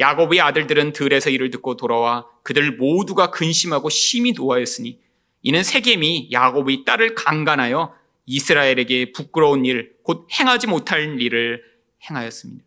[0.00, 4.98] 야곱의 아들들은 들에서 이를 듣고 돌아와 그들 모두가 근심하고 심히 노하였으니
[5.42, 7.94] 이는 세겜이 야곱의 딸을 강간하여
[8.26, 11.62] 이스라엘에게 부끄러운 일, 곧 행하지 못할 일을
[12.08, 12.64] 행하였습니다.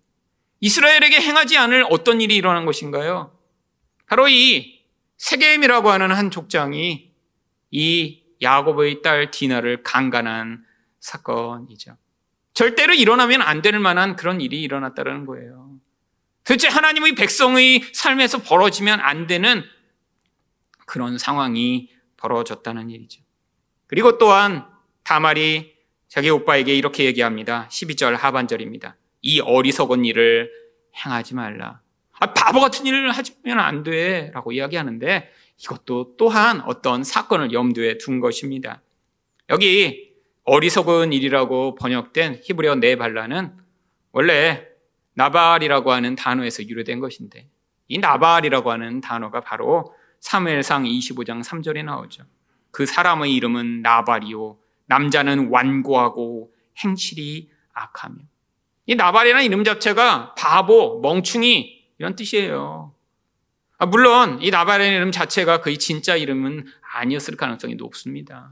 [0.60, 3.38] 이스라엘에게 행하지 않을 어떤 일이 일어난 것인가요?
[4.08, 4.84] 바로 이
[5.18, 7.12] 세겜이라고 하는 한 족장이
[7.72, 10.64] 이 야곱의 딸 디나를 강간한
[11.00, 11.98] 사건이죠.
[12.54, 15.72] 절대로 일어나면 안 될 만한 그런 일이 일어났다는 거예요.
[16.44, 19.64] 도대체 하나님의 백성의 삶에서 벌어지면 안 되는
[20.86, 21.90] 그런 상황이
[22.26, 23.22] 벌어졌다는 일이죠.
[23.88, 24.66] 그리고 또한
[25.04, 25.76] 다말이
[26.08, 27.68] 자기 오빠에게 이렇게 얘기합니다.
[27.70, 28.98] 12절 하반절입니다.
[29.22, 30.52] 이 어리석은 일을
[31.06, 31.82] 행하지 말라.
[32.20, 34.32] 아, 바보 같은 일을 하면 안 돼.
[34.34, 35.30] 라고 이야기하는데
[35.62, 38.82] 이것도 또한 어떤 사건을 염두에 둔 것입니다.
[39.50, 40.14] 여기
[40.46, 43.54] 어리석은 일이라고 번역된 히브리어 네발라는
[44.12, 44.66] 원래
[45.14, 47.48] 나발이라고 하는 단어에서 유래된 것인데
[47.88, 49.94] 이 나발이라고 하는 단어가 바로
[50.26, 52.24] 사무엘상 25장 3절에 나오죠.
[52.72, 54.58] 그 사람의 이름은 나발이요
[54.88, 56.52] 남자는 완고하고
[56.84, 58.16] 행실이 악하며
[58.88, 62.96] 이 나발이라는 이름 자체가 바보, 멍충이 이런 뜻이에요.
[63.78, 68.52] 아, 물론 이 나발의 이름 자체가 그의 진짜 이름은 아니었을 가능성이 높습니다.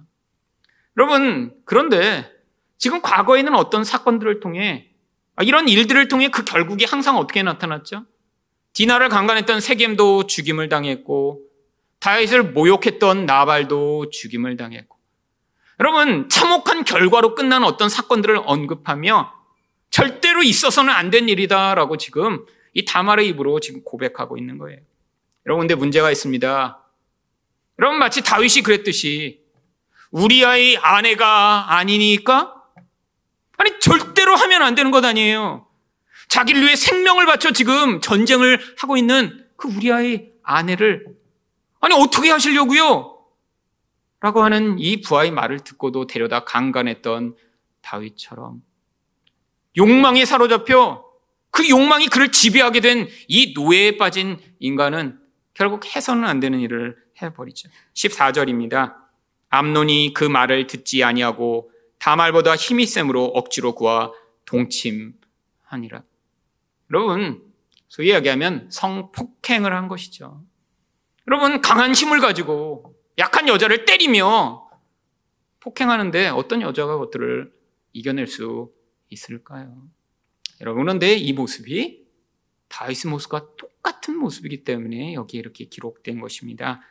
[0.95, 2.31] 여러분 그런데
[2.77, 4.91] 지금 과거에는 어떤 사건들을 통해
[5.35, 8.05] 아, 이런 일들을 통해 그 결국이 항상 어떻게 나타났죠?
[8.73, 11.52] 디나를 강간했던 세겜도 죽임을 당했고
[12.03, 14.97] 다윗을 모욕했던 나발도 죽임을 당했고
[15.79, 19.33] 여러분 참혹한 결과로 끝난 어떤 사건들을 언급하며
[19.89, 24.79] 절대로 있어서는 안 된 일이다라고 지금 이 다말의 입으로 지금 고백하고 있는 거예요.
[25.45, 26.83] 여러분, 근데 문제가 있습니다.
[27.77, 29.41] 여러분, 마치 다윗이 그랬듯이
[30.09, 32.55] 우리아의 아내가 아니니까?
[33.57, 35.67] 아니, 절대로 하면 안 되는 것 아니에요.
[36.29, 41.05] 자기를 위해 생명을 바쳐 지금 전쟁을 하고 있는 그 우리아의 아내를
[41.83, 43.19] 아니, 어떻게 하시려고요?
[44.21, 47.35] 라고 하는 이 부하의 말을 듣고도 데려다 강간했던
[47.81, 48.63] 다윗처럼
[49.75, 51.03] 욕망에 사로잡혀
[51.51, 55.19] 그 욕망이 그를 지배하게 된 이 노예에 빠진 인간은
[55.53, 57.69] 결국 해서는 안 되는 일을 해버리죠.
[57.95, 58.95] 14절입니다.
[59.49, 61.69] 암논이 그 말을 듣지 아니하고
[61.99, 64.09] 다말보다 힘이 셈으로 억지로 구하
[64.45, 66.01] 동침하니라.
[66.91, 67.43] 여러분,
[67.89, 70.41] 소위 이야기하면 성폭행을 한 것이죠.
[71.27, 74.69] 여러분, 강한 힘을 가지고 약한 여자를 때리며
[75.59, 77.53] 폭행하는데 어떤 여자가 그것들을
[77.93, 78.71] 이겨낼 수
[79.09, 79.87] 있을까요?
[80.61, 82.03] 여러분, 그런데 이 모습이
[82.67, 86.81] 다윗의 모습과 똑같은 모습이기 때문에 여기에 이렇게 기록된 것입니다.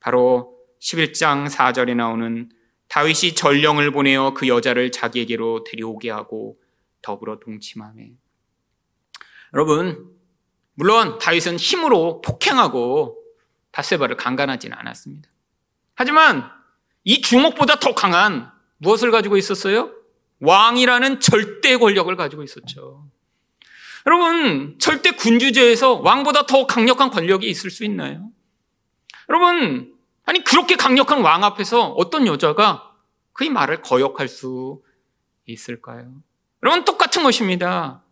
[0.00, 2.50] 바로 11장 4절에 나오는
[2.88, 6.60] 다윗이 전령을 보내어 그 여자를 자기에게로 데려오게 하고
[7.00, 8.04] 더불어 동침하며
[9.54, 10.14] 여러분
[10.74, 13.21] 물론 다윗은 힘으로 폭행하고
[13.72, 15.28] 바세바를 강간하지는 않았습니다.
[15.94, 16.50] 하지만
[17.04, 19.90] 이 주먹보다 더 강한 무엇을 가지고 있었어요?
[20.40, 23.06] 왕이라는 절대 권력을 가지고 있었죠.
[24.06, 28.30] 여러분, 절대 군주제에서 왕보다 더 강력한 권력이 있을 수 있나요?
[29.28, 32.92] 여러분, 아니, 그렇게 강력한 왕 앞에서 어떤 여자가
[33.32, 34.82] 그의 말을 거역할 수
[35.46, 36.12] 있을까요?
[36.64, 38.02] 여러분, 똑같은 것입니다.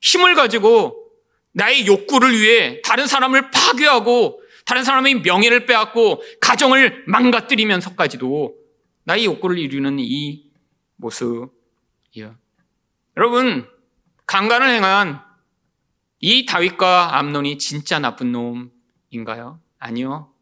[0.00, 1.10] 힘을 가지고
[1.52, 8.54] 나의 욕구를 위해 다른 사람을 파괴하고 다른 사람의 명예를 빼앗고 가정을 망가뜨리면서까지도
[9.04, 10.50] 나의 욕구를 이루는 이
[10.96, 12.36] 모습이요.
[13.16, 13.68] 여러분,
[14.26, 15.20] 강간을 행한
[16.20, 19.60] 이 다윗과 암논이 진짜 나쁜 놈인가요?
[19.78, 20.32] 아니요.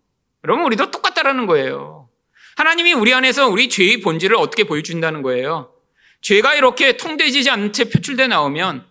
[0.44, 2.08] 여러분, 우리도 똑같다라는 거예요.
[2.56, 5.72] 하나님이 우리 안에서 우리 죄의 본질을 어떻게 보여준다는 거예요.
[6.20, 8.86] 죄가 이렇게 통되지 않은 채 표출돼 나오면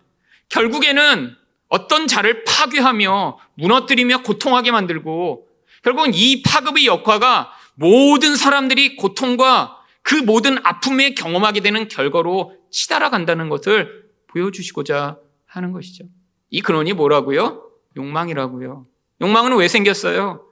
[0.50, 1.36] 결국에는
[1.72, 5.48] 어떤 자를 파괴하며 무너뜨리며 고통하게 만들고
[5.82, 13.48] 결국은 이 파급의 역화가 모든 사람들이 고통과 그 모든 아픔에 경험하게 되는 결과로 치달아 간다는
[13.48, 16.04] 것을 보여주시고자 하는 것이죠.
[16.50, 17.70] 이 근원이 뭐라고요?
[17.96, 18.86] 욕망이라고요.
[19.20, 20.46] 욕망은 왜 생겼어요?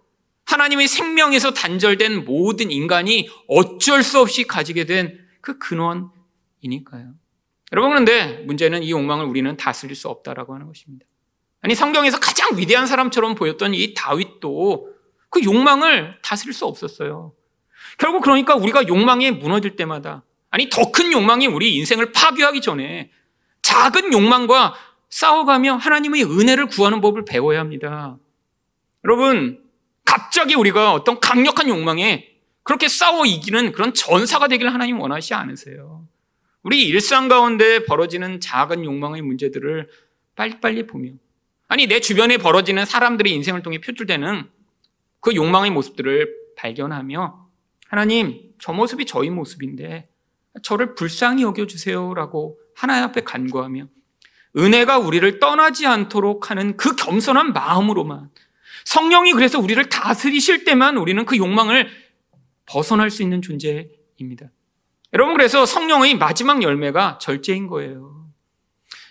[0.47, 7.15] 하나님의 생명에서 단절된 모든 인간이 어쩔 수 없이 가지게 된 그 근원이니까요.
[7.73, 11.07] 여러분 그런데 문제는 이 욕망을 우리는 다스릴 수 없다라고 하는 것입니다.
[11.63, 14.89] 아니 성경에서 가장 위대한 사람처럼 보였던 이 다윗도
[15.29, 17.33] 그 욕망을 다스릴 수 없었어요.
[17.99, 23.11] 결국 그러니까 우리가 욕망에 무너질 때마다 아니 더 큰 욕망이 우리 인생을 파괴하기 전에
[23.63, 24.75] 작은 욕망과
[25.11, 28.17] 싸워가며 하나님의 은혜를 구하는 법을 배워야 합니다.
[29.05, 29.63] 여러분
[30.05, 32.29] 갑자기 우리가 어떤 강력한 욕망에
[32.63, 36.07] 그렇게 싸워 이기는 그런 전사가 되기를 하나님 원하시 않으세요.
[36.63, 39.89] 우리 일상 가운데 벌어지는 작은 욕망의 문제들을
[40.37, 41.11] 빨리빨리 보며
[41.71, 44.51] 아니 내 주변에 벌어지는 사람들의 인생을 통해 표출되는
[45.21, 47.47] 그 욕망의 모습들을 발견하며
[47.87, 50.09] 하나님 저 모습이 저희 모습인데
[50.65, 53.87] 저를 불쌍히 여겨주세요라고 하나님 앞에 간구하며
[54.57, 58.31] 은혜가 우리를 떠나지 않도록 하는 그 겸손한 마음으로만
[58.85, 61.89] 성령이 그래서 우리를 다스리실 때만 우리는 그 욕망을
[62.67, 64.51] 벗어날 수 있는 존재입니다.
[65.13, 68.27] 여러분 그래서 성령의 마지막 열매가 절제인 거예요.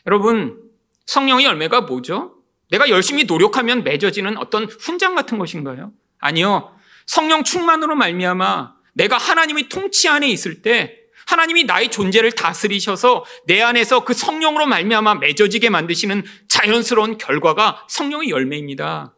[0.05, 0.61] 여러분
[1.05, 2.38] 성령의 열매가 뭐죠?
[2.69, 5.91] 내가 열심히 노력하면 맺어지는 어떤 훈장 같은 것인가요?
[6.19, 6.75] 아니요.
[7.05, 14.03] 성령 충만으로 말미암아 내가 하나님의 통치 안에 있을 때 하나님이 나의 존재를 다스리셔서 내 안에서
[14.03, 19.13] 그 성령으로 말미암아 맺어지게 만드시는 자연스러운 결과가 성령의 열매입니다.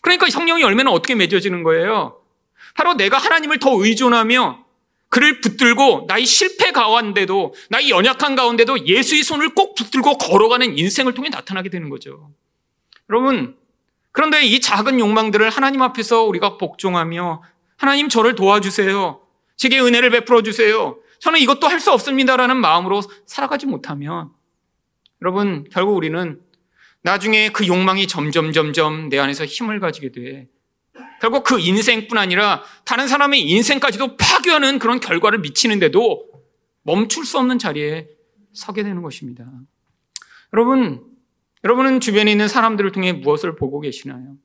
[0.00, 2.20] 그러니까 성령의 열매는 어떻게 맺어지는 거예요?
[2.74, 4.64] 바로 내가 하나님을 더 의존하며
[5.08, 11.30] 그를 붙들고 나의 실패 가운데도 나의 연약한 가운데도 예수의 손을 꼭 붙들고 걸어가는 인생을 통해
[11.30, 12.30] 나타나게 되는 거죠.
[13.10, 13.56] 여러분,
[14.12, 17.42] 그런데 이 작은 욕망들을 하나님 앞에서 우리가 복종하며
[17.76, 19.20] 하나님 저를 도와주세요.
[19.56, 20.98] 제게 은혜를 베풀어 주세요.
[21.20, 24.30] 저는 이것도 할 수 없습니다라는 마음으로 살아가지 못하면
[25.22, 26.40] 여러분 결국 우리는
[27.02, 30.48] 나중에 그 욕망이 점점 점점 내 안에서 힘을 가지게 돼.
[31.20, 36.26] 결국 그 인생뿐 아니라 다른 사람의 인생까지도 파괴하는 그런 결과를 미치는데도
[36.82, 38.08] 멈출 수 없는 자리에
[38.52, 39.44] 서게 되는 것입니다.
[40.52, 41.04] 여러분,
[41.66, 44.36] 여러분은 주변에 있는 사람들을 통해 무엇을 보고 계시나요?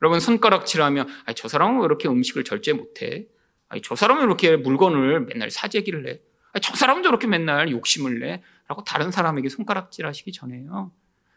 [0.00, 1.04] 여러분 손가락질하며
[1.34, 3.26] 저 사람은 왜 이렇게 음식을 절제 못해?
[3.68, 6.20] 아니, 저 사람은 이렇게 물건을 맨날 사재기를 해?
[6.52, 8.40] 아니, 저 사람은 저렇게 맨날 욕심을 내?
[8.68, 10.92] 라고 다른 사람에게 손가락질 하시기 전에요.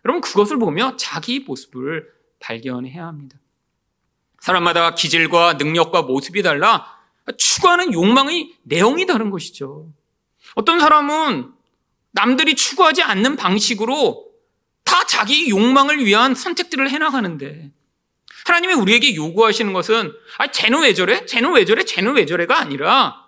[0.05, 3.39] 여러분, 그것을 보며 자기 모습을 발견해야 합니다.
[4.39, 6.85] 사람마다 기질과 능력과 모습이 달라
[7.39, 9.91] 추구하는 욕망의 내용이 다른 것이죠.
[10.53, 11.53] 어떤 사람은
[12.11, 14.32] 남들이 추구하지 않는 방식으로
[14.93, 17.71] 다 자기 욕망을 위한 선택들을 해나가는데
[18.45, 21.25] 하나님이 우리에게 요구하시는 것은 아 쟤는 왜 저래?
[21.25, 21.83] 쟤는 왜 저래?
[21.83, 23.23] 쟤는 왜 저래가 아니라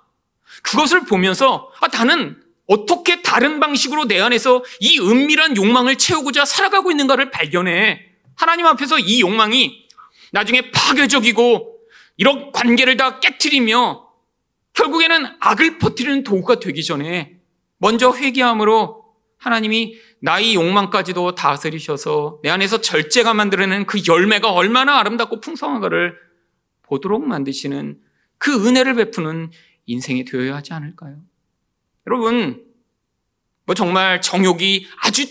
[0.62, 7.32] 그것을 보면서 아 나는 어떻게 다른 방식으로 내 안에서 이 은밀한 욕망을 채우고자 살아가고 있는가를
[7.32, 9.88] 발견해 하나님 앞에서 이 욕망이
[10.34, 11.80] 나중에 파괴적이고
[12.17, 14.08] 이런 관계를 다 깨뜨리며
[14.73, 17.39] 결국에는 악을 퍼뜨리는 도구가 되기 전에
[17.80, 19.06] 먼저 회개함으로
[19.38, 26.17] 하나님이 나의 욕망까지도 다스리셔서 내 안에서 절제가 만들어내는 그 열매가 얼마나 아름답고 풍성한가를
[26.84, 27.99] 보도록 만드시는
[28.38, 29.51] 그 은혜를 베푸는
[29.86, 31.17] 인생이 되어야 하지 않을까요?
[32.08, 32.63] 여러분,
[33.65, 35.25] 뭐 정말 정욕이 아주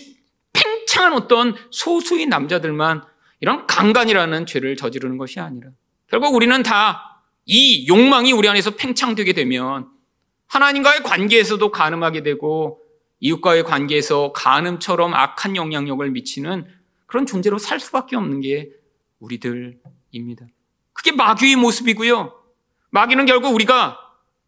[0.53, 3.03] 팽창한 어떤 소수의 남자들만
[3.39, 5.69] 이런 강간이라는 죄를 저지르는 것이 아니라
[6.07, 9.87] 결국 우리는 다 이 욕망이 우리 안에서 팽창되게 되면
[10.47, 12.81] 하나님과의 관계에서도 가늠하게 되고
[13.19, 16.67] 이웃과의 관계에서 간음처럼 악한 영향력을 미치는
[17.05, 18.71] 그런 존재로 살 수밖에 없는 게
[19.19, 20.45] 우리들입니다.
[20.93, 22.33] 그게 마귀의 모습이고요.
[22.91, 23.99] 마귀는 결국 우리가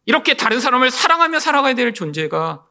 [0.06, 2.66] 이렇게 다른 사람을 사랑하며 살아가야 될 존재가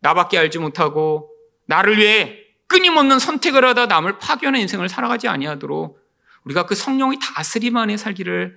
[0.00, 1.30] 나밖에 알지 못하고
[1.66, 5.98] 나를 위해 끊임없는 선택을 하다 남을 파괴하는 인생을 살아가지 아니하도록
[6.44, 8.54] 우리가 그 성령이 다스림 안에 살기를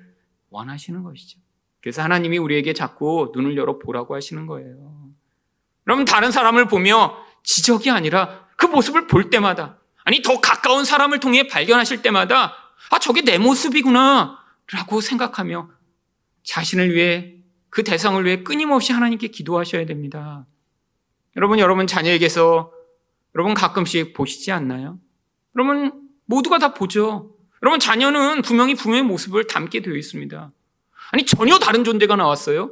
[0.49, 1.39] 원하시는 것이죠.
[1.81, 4.96] 그래서 하나님이 우리에게 자꾸 눈을 열어 보라고 하시는 거예요.
[5.87, 11.47] 여러분 다른 사람을 보며 지적이 아니라 그 모습을 볼 때마다 아니 더 가까운 사람을 통해
[11.47, 12.55] 발견하실 때마다
[12.89, 14.39] 아 저게 내 모습이구나
[14.73, 15.69] 라고 생각하며
[16.43, 17.35] 자신을 위해
[17.69, 20.45] 그 대상을 위해 끊임없이 하나님께 기도하셔야 됩니다.
[21.35, 22.71] 여러분 여러분 자녀에게서
[23.35, 24.97] 여러분 가끔씩 보시지 않나요?
[25.55, 27.35] 여러분 모두가 다 보죠.
[27.61, 30.51] 여러분 자녀는 분명히 부모의 모습을 담게 되어 있습니다.
[31.11, 32.71] 아니 전혀 다른 존재가 나왔어요.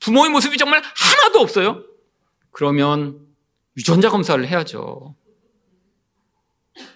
[0.00, 1.84] 부모의 모습이 정말 하나도 없어요.
[2.56, 3.20] 그러면
[3.76, 5.14] 유전자 검사를 해야죠.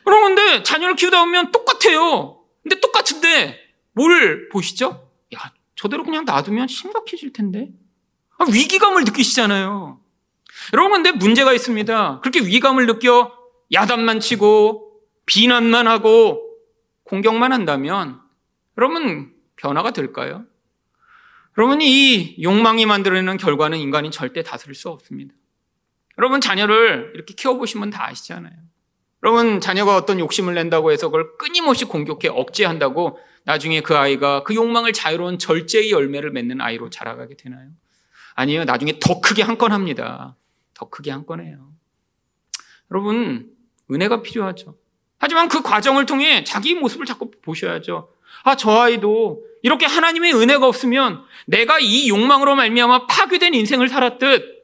[0.06, 2.42] 그러는데 자녀를 키우다 보면 똑같아요.
[2.62, 3.58] 근데 똑같은데
[3.92, 5.10] 뭘 보시죠?
[5.34, 7.68] 야, 저대로 그냥 놔두면 심각해질 텐데.
[8.38, 10.00] 아, 위기감을 느끼시잖아요.
[10.72, 12.20] 여러분, 근데 문제가 있습니다.
[12.20, 13.30] 그렇게 위기감을 느껴
[13.70, 16.40] 야단만 치고 비난만 하고
[17.04, 18.18] 공격만 한다면
[18.78, 20.46] 여러분 변화가 될까요?
[21.58, 25.34] 여러분 이 욕망이 만들어내는 결과는 인간이 절대 다스릴 수 없습니다.
[26.18, 28.52] 여러분 자녀를 이렇게 키워보시면 다 아시잖아요.
[29.22, 34.92] 여러분 자녀가 어떤 욕심을 낸다고 해서 그걸 끊임없이 공격해 억제한다고 나중에 그 아이가 그 욕망을
[34.92, 37.68] 자유로운 절제의 열매를 맺는 아이로 자라가게 되나요?
[38.34, 38.64] 아니요.
[38.64, 40.36] 나중에 더 크게 한 건 합니다.
[40.74, 41.70] 더 크게 한 건해요.
[42.90, 43.50] 여러분
[43.90, 44.76] 은혜가 필요하죠.
[45.18, 48.10] 하지만 그 과정을 통해 자기 모습을 자꾸 보셔야죠.
[48.44, 54.59] 아, 저 아이도 이렇게 하나님의 은혜가 없으면 내가 이 욕망으로 말미암아 파괴된 인생을 살았듯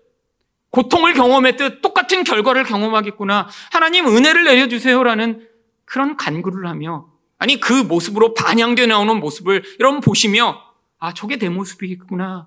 [0.76, 3.48] 고통을 경험했듯 똑같은 결과를 경험하겠구나.
[3.72, 5.48] 하나님 은혜를 내려주세요라는
[5.86, 10.60] 그런 간구를 하며 아니 그 모습으로 반영되어 나오는 모습을 여러분 보시며
[10.98, 12.46] 아 저게 내 모습이겠구나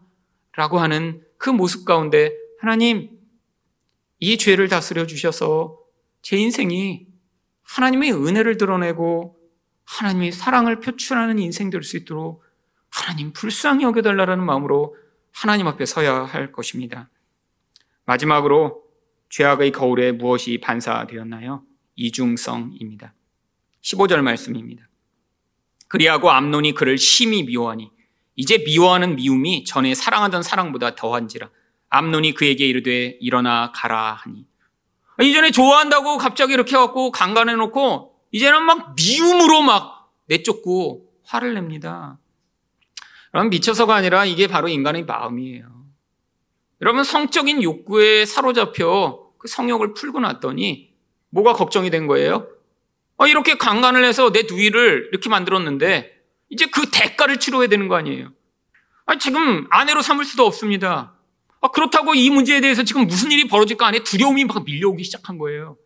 [0.56, 3.10] 라고 하는 그 모습 가운데 하나님
[4.20, 5.80] 이 죄를 다스려 주셔서
[6.22, 7.08] 제 인생이
[7.64, 9.38] 하나님의 은혜를 드러내고
[9.86, 12.44] 하나님의 사랑을 표출하는 인생 될 수 있도록
[12.92, 14.96] 하나님 불쌍히 여겨달라는 마음으로
[15.32, 17.10] 하나님 앞에 서야 할 것입니다.
[18.10, 18.82] 마지막으로
[19.30, 21.62] 죄악의 거울에 무엇이 반사되었나요?
[21.96, 23.14] 이중성입니다.
[23.84, 24.90] 15절 말씀입니다.
[25.88, 27.92] 그리하고 암론이 그를 심히 미워하니
[28.36, 31.50] 이제 미워하는 미움이 전에 사랑하던 사랑보다 더한지라
[31.90, 34.48] 암론이 그에게 이르되 일어나 가라 하니
[35.22, 42.18] 이전에 좋아한다고 갑자기 이렇게 해갖고 강간해 놓고 이제는 막 미움으로 막 내쫓고 화를 냅니다.
[43.34, 45.79] 여러분 미쳐서가 아니라 이게 바로 인간의 마음이에요.
[46.82, 50.94] 여러분 성적인 욕구에 사로잡혀 그 성욕을 풀고 났더니
[51.30, 52.48] 뭐가 걱정이 된 거예요?
[53.18, 56.14] 어, 이렇게 강간을 해서 내 누이를 이렇게 만들었는데
[56.50, 58.32] 이제 그 대가를 치러야 되는 거 아니에요?
[59.06, 61.14] 아, 지금 아내로 삼을 수도 없습니다.
[61.62, 65.78] 아, 그렇다고 이 문제에 대해서 지금 무슨 일이 벌어질까 안에 두려움이 막 밀려오기 시작한 거예요.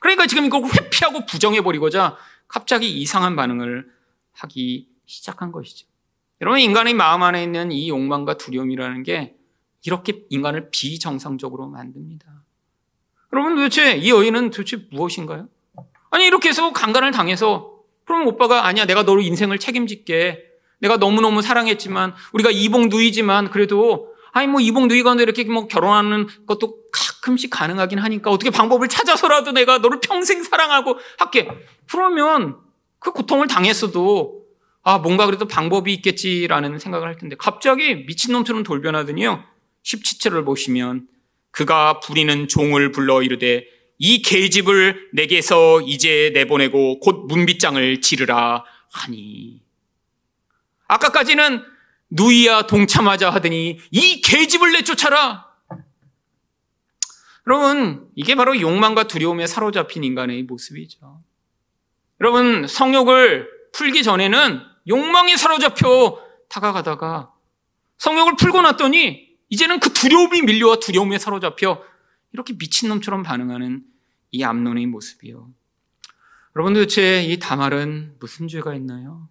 [0.00, 2.16] 그러니까 지금 이걸 회피하고 부정해버리고자
[2.48, 3.86] 갑자기 이상한 반응을
[4.32, 5.86] 하기 시작한 것이죠.
[6.40, 9.36] 여러분, 인간의 마음 안에 있는 이 욕망과 두려움이라는 게
[9.84, 12.26] 이렇게 인간을 비정상적으로 만듭니다.
[13.32, 15.48] 여러분, 도대체 이 여인은 도대체 무엇인가요?
[16.10, 20.44] 아니, 이렇게 해서 강간을 당해서, 그럼 오빠가 아니야, 내가 너를 인생을 책임질게.
[20.80, 26.76] 내가 너무너무 사랑했지만, 우리가 이봉 누이지만, 그래도 아니 뭐 이복 누이가 이렇게 뭐 결혼하는 것도
[26.90, 31.48] 가끔씩 가능하긴 하니까 어떻게 방법을 찾아서라도 내가 너를 평생 사랑하고 할게.
[31.90, 32.56] 그러면
[32.98, 34.42] 그 고통을 당했어도
[34.82, 39.44] 아 뭔가 그래도 방법이 있겠지라는 생각을 할 텐데 갑자기 미친놈처럼 돌변하더니요.
[39.82, 41.08] 17절을 보시면
[41.50, 43.64] 그가 부리는 종을 불러 이르되
[43.98, 49.60] 이 계집을 내게서 이제 내보내고 곧 문빗장을 지르라 하니
[50.88, 51.62] 아까까지는
[52.10, 55.50] 누이야 동참하자 하더니 이 계집을 내쫓아라.
[57.46, 61.22] 여러분, 이게 바로 욕망과 두려움에 사로잡힌 인간의 모습이죠.
[62.20, 67.32] 여러분, 성욕을 풀기 전에는 욕망에 사로잡혀 다가가다가
[67.98, 71.84] 성욕을 풀고 났더니 이제는 그 두려움이 밀려와 두려움에 사로잡혀
[72.32, 73.84] 이렇게 미친놈처럼 반응하는
[74.30, 75.52] 이 암론의 모습이요.
[76.56, 79.28] 여러분 도대체 이 다말은 무슨 죄가 있나요?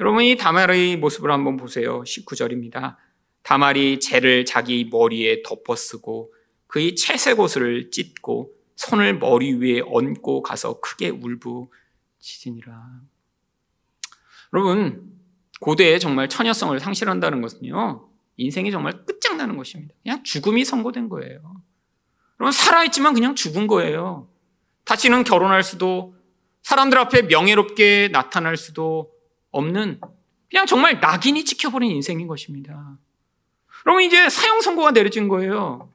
[0.00, 2.02] 여러분 이 다말의 모습을 한번 보세요.
[2.02, 2.96] 19절입니다.
[3.44, 6.34] 다말이 재를 자기 머리에 덮어쓰고
[6.66, 13.02] 그의 채색 옷을 찢고 손을 머리 위에 얹고 가서 크게 울부짖으니라.
[14.52, 15.12] 여러분
[15.60, 18.07] 고대에 정말 처녀성을 상실한다는 것은요
[18.38, 19.94] 인생이 정말 끝장나는 것입니다.
[20.02, 21.38] 그냥 죽음이 선고된 거예요.
[22.40, 24.28] 여러분 살아있지만 그냥 죽은 거예요.
[24.84, 26.14] 다시는 결혼할 수도
[26.62, 29.12] 사람들 앞에 명예롭게 나타날 수도
[29.50, 30.00] 없는
[30.50, 32.96] 그냥 정말 낙인이 찍혀버린 인생인 것입니다.
[33.86, 35.92] 여러분 이제 사형 선고가 내려진 거예요.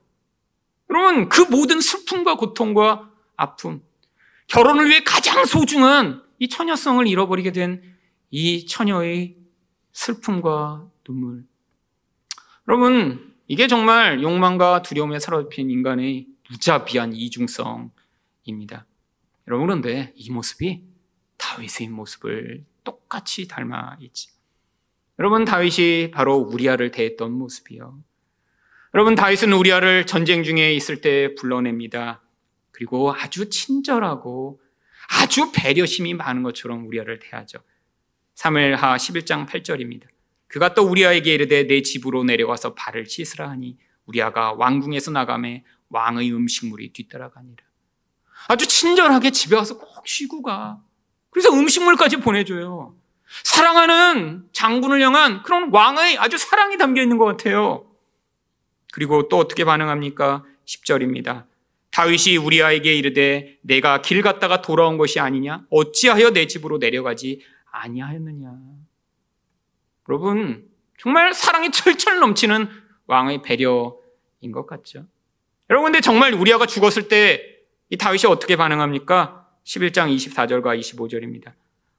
[0.92, 3.82] 여러분 그 모든 슬픔과 고통과 아픔,
[4.46, 7.94] 결혼을 위해 가장 소중한 이 처녀성을 잃어버리게 된
[8.36, 9.38] 이 처녀의
[9.92, 11.46] 슬픔과 눈물.
[12.68, 18.86] 여러분 이게 정말 욕망과 두려움에 사로잡힌 인간의 무자비한 이중성입니다.
[19.48, 20.84] 여러분 그런데 이 모습이
[21.38, 24.30] 다윗의 모습을 똑같이 닮아 있지.
[25.20, 28.00] 여러분 다윗이 바로 우리아를 대했던 모습이요.
[28.94, 32.22] 여러분 다윗은 우리아를 전쟁 중에 있을 때 불러냅니다.
[32.72, 34.62] 그리고 아주 친절하고
[35.10, 37.60] 아주 배려심이 많은 것처럼 우리아를 대하죠.
[38.36, 40.13] 3일하 11장 8절입니다.
[40.54, 43.76] 그가 또 우리아에게 이르되 내 집으로 내려가서 발을 씻으라 하니
[44.06, 47.64] 우리아가 왕궁에서 나가매 왕의 음식물이 뒤따라가니라.
[48.50, 50.80] 아주 친절하게 집에 와서 꼭 쉬고 가.
[51.32, 52.96] 그래서 음식물까지 보내줘요.
[53.44, 57.88] 사랑하는 장군을 향한 그런 왕의 아주 사랑이 담겨 있는 것 같아요.
[58.92, 60.44] 그리고 또 어떻게 반응합니까?
[60.66, 61.48] 10절입니다.
[61.90, 65.66] 다윗이 우리아에게 이르되 내가 길 갔다가 돌아온 것이 아니냐?
[65.72, 67.42] 어찌하여 내 집으로 내려가지
[67.72, 68.83] 아니하였느냐?
[70.10, 72.70] 여러분, 정말 사랑이 철철 넘치는
[73.08, 75.06] 왕의 배려인 것 같죠?
[75.70, 77.54] 여러분, 근데 정말 우리아가 죽었을 때
[77.94, 79.48] 이 다윗이 어떻게 반응합니까?
[79.66, 81.54] 11장 24절과 25절입니다.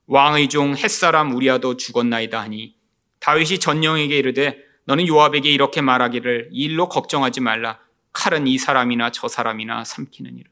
[0.09, 2.75] 왕의 종 햇사람 우리아도 죽었나이다 하니
[3.21, 7.79] 다윗이 전령에게 이르되 너는 요압에게 이렇게 말하기를 이 일로 걱정하지 말라.
[8.13, 10.51] 칼은 이 사람이나 저 사람이나 삼키느니라.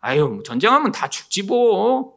[0.00, 2.16] 아유, 뭐 전쟁하면 다 죽지 뭐.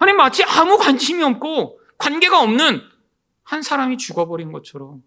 [0.00, 2.82] 아니 마치 아무 관심이 없고 관계가 없는
[3.48, 5.02] 한 사람이 죽어버린 것처럼.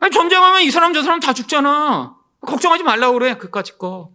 [0.00, 2.14] 아니 전쟁하면 이 사람 저 사람 다 죽잖아.
[2.42, 4.12] 걱정하지 말라고 그래 그까짓 거.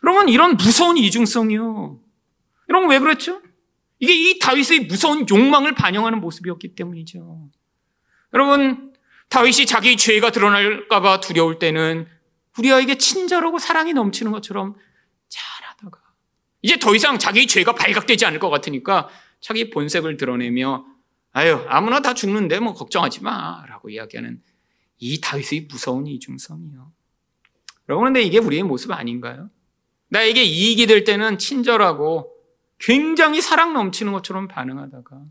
[0.00, 2.00] 그러면 이런 무서운 이중성이요.
[2.68, 3.40] 거왜 그랬죠?
[4.00, 7.50] 이게 이 다윗의 무서운 욕망을 반영하는 모습이었기 때문이죠.
[8.32, 8.92] 여러분,
[9.28, 12.08] 다윗이 자기 죄가 드러날까봐 두려울 때는
[12.58, 14.74] 우리아에게 친절하고 사랑이 넘치는 것처럼
[15.28, 16.00] 잘하다가
[16.62, 19.08] 이제 더 이상 자기 죄가 발각되지 않을 것 같으니까
[19.40, 20.93] 자기 본색을 드러내며
[21.34, 24.40] 아유 아무나 다 죽는데 뭐 걱정하지 마 라고 이야기하는
[24.98, 26.92] 이 다윗의 무서운 이중성이요.
[27.88, 29.50] 여러분 근데 이게 우리의 모습 아닌가요?
[30.08, 32.32] 나에게 이익이 될 때는 친절하고
[32.78, 35.22] 굉장히 사랑 넘치는 것처럼 반응하다가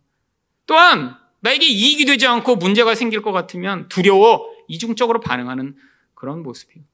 [0.66, 5.78] 또한 나에게 이익이 되지 않고 문제가 생길 것 같으면 두려워 이중적으로 반응하는
[6.16, 6.86] 그런 모습이에요.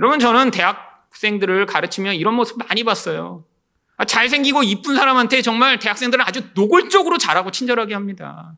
[0.00, 3.44] 여러분 저는 대학생들을 가르치며 이런 모습 많이 봤어요.
[4.02, 8.56] 아, 잘생기고 이쁜 사람한테 정말 대학생들은 아주 노골적으로 잘하고 친절하게 합니다.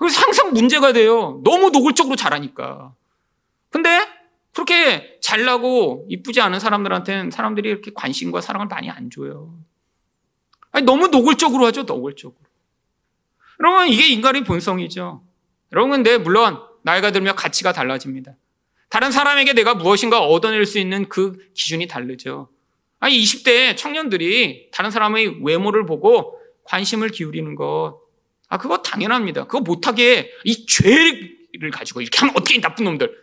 [0.00, 1.40] 그래서 항상 문제가 돼요.
[1.44, 2.92] 너무 노골적으로 잘하니까.
[3.70, 4.08] 근데
[4.52, 9.54] 그렇게 잘나고 이쁘지 않은 사람들한테는 사람들이 이렇게 관심과 사랑을 많이 안 줘요.
[10.72, 12.40] 아니, 너무 노골적으로 하죠, 노골적으로.
[13.60, 15.22] 여러분, 이게 인간의 본성이죠.
[15.70, 18.32] 여러분, 근데 물론 나이가 들면 가치가 달라집니다.
[18.88, 22.48] 다른 사람에게 내가 무엇인가 얻어낼 수 있는 그 기준이 다르죠.
[23.00, 28.00] 아니, 20대 청년들이 다른 사람의 외모를 보고 관심을 기울이는 것.
[28.48, 29.44] 아, 그거 당연합니다.
[29.44, 33.14] 그거 못하게 이 죄를 가지고 이렇게 하면 어떻게 나쁜 놈들.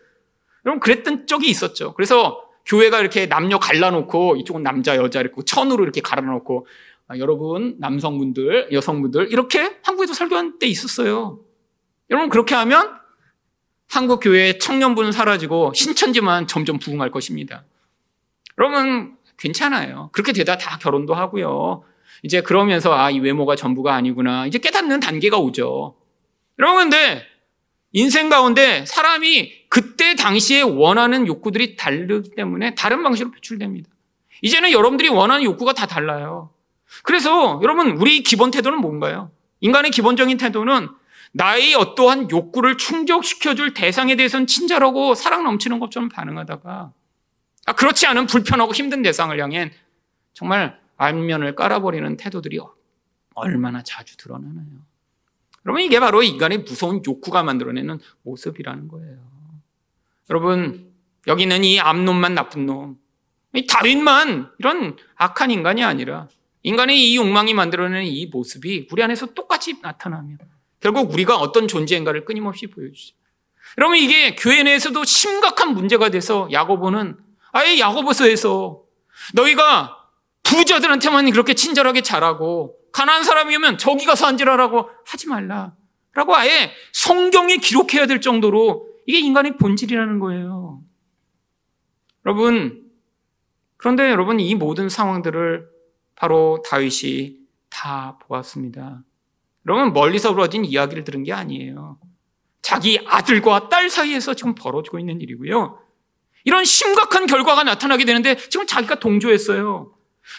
[0.65, 1.93] 여러분, 그랬던 적이 있었죠.
[1.93, 6.67] 그래서 교회가 이렇게 남녀 갈라놓고 이쪽은 남자, 여자 이렇게 천으로 이렇게 갈아놓고
[7.07, 11.39] 아, 여러분, 남성분들, 여성분들 이렇게 한국에도 설교한 때 있었어요.
[12.09, 12.97] 여러분, 그렇게 하면
[13.87, 17.63] 한국 교회의 청년부는 사라지고 신천지만 점점 부흥할 것입니다.
[18.57, 20.09] 여러분, 괜찮아요.
[20.11, 21.83] 그렇게 되다 다 결혼도 하고요.
[22.23, 24.47] 이제 그러면서 아, 이 외모가 전부가 아니구나.
[24.47, 25.95] 이제 깨닫는 단계가 오죠.
[26.57, 27.25] 근데
[27.91, 33.89] 인생 가운데 사람이 그때 당시에 원하는 욕구들이 다르기 때문에 다른 방식으로 표출됩니다.
[34.41, 36.49] 이제는 여러분들이 원하는 욕구가 다 달라요.
[37.03, 39.31] 그래서 여러분, 우리 기본 태도는 뭔가요?
[39.61, 40.89] 인간의 기본적인 태도는
[41.31, 46.91] 나의 어떠한 욕구를 충족시켜줄 대상에 대해서는 친절하고 사랑 넘치는 것처럼 반응하다가 아,
[47.73, 49.71] 그렇지 않은 불편하고 힘든 대상을 향해
[50.33, 52.59] 정말 안면을 깔아버리는 태도들이
[53.33, 54.65] 얼마나 자주 드러나나요?
[55.65, 59.17] 여러분 이게 바로 인간의 무서운 욕구가 만들어내는 모습이라는 거예요.
[60.29, 60.93] 여러분
[61.27, 62.97] 여기는 이 암놈만 나쁜 놈,
[63.53, 66.27] 이 다윗만 이런 악한 인간이 아니라
[66.61, 70.37] 인간의 이 욕망이 만들어내는 이 모습이 우리 안에서 똑같이 나타나면
[70.79, 73.15] 결국 우리가 어떤 존재인가를 끊임없이 보여주죠.
[73.77, 77.17] 여러분 이게 교회 내에서도 심각한 문제가 돼서 야고보는
[77.55, 78.83] 아예 야고보서에서
[79.33, 79.97] 너희가
[80.43, 85.73] 부자들한테만 그렇게 친절하게 잘하고 가난한 사람이면 저기 가서 앉으라라고 하지 말라.
[86.13, 90.81] 라고 아예 성경에 기록해야 될 정도로 이게 인간의 본질이라는 거예요.
[92.25, 92.89] 여러분,
[93.77, 95.69] 그런데 여러분 이 모든 상황들을
[96.15, 97.37] 바로 다윗이
[97.69, 99.01] 다 보았습니다.
[99.65, 101.99] 여러분 멀리서 벌어진 이야기를 들은 게 아니에요.
[102.61, 105.84] 자기 아들과 딸 사이에서 지금 벌어지고 있는 일이고요.
[106.45, 109.93] 이런 심각한 결과가 나타나게 되는데 지금 자기가 동조했어요.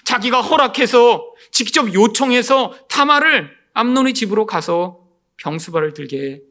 [0.05, 6.43] 자기가 허락해서 직접 요청해서 타마를 암론의 집으로 가서 병수발을 들게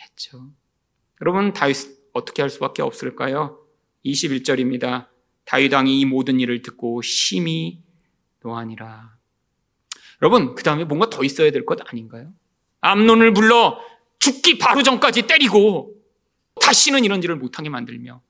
[0.00, 0.50] 했죠.
[1.20, 1.76] 여러분 다윗
[2.12, 3.60] 어떻게 할 수밖에 없을까요?
[4.04, 5.06] 21절입니다.
[5.44, 7.80] 다윗 왕이 이 모든 일을 듣고 심히
[8.42, 9.12] 노하니라.
[10.20, 12.32] 여러분 그 다음에 뭔가 더 있어야 될 것 아닌가요?
[12.80, 13.78] 암론을 불러
[14.18, 15.94] 죽기 바로 전까지 때리고
[16.60, 18.20] 다시는 이런 일을 못하게 만들며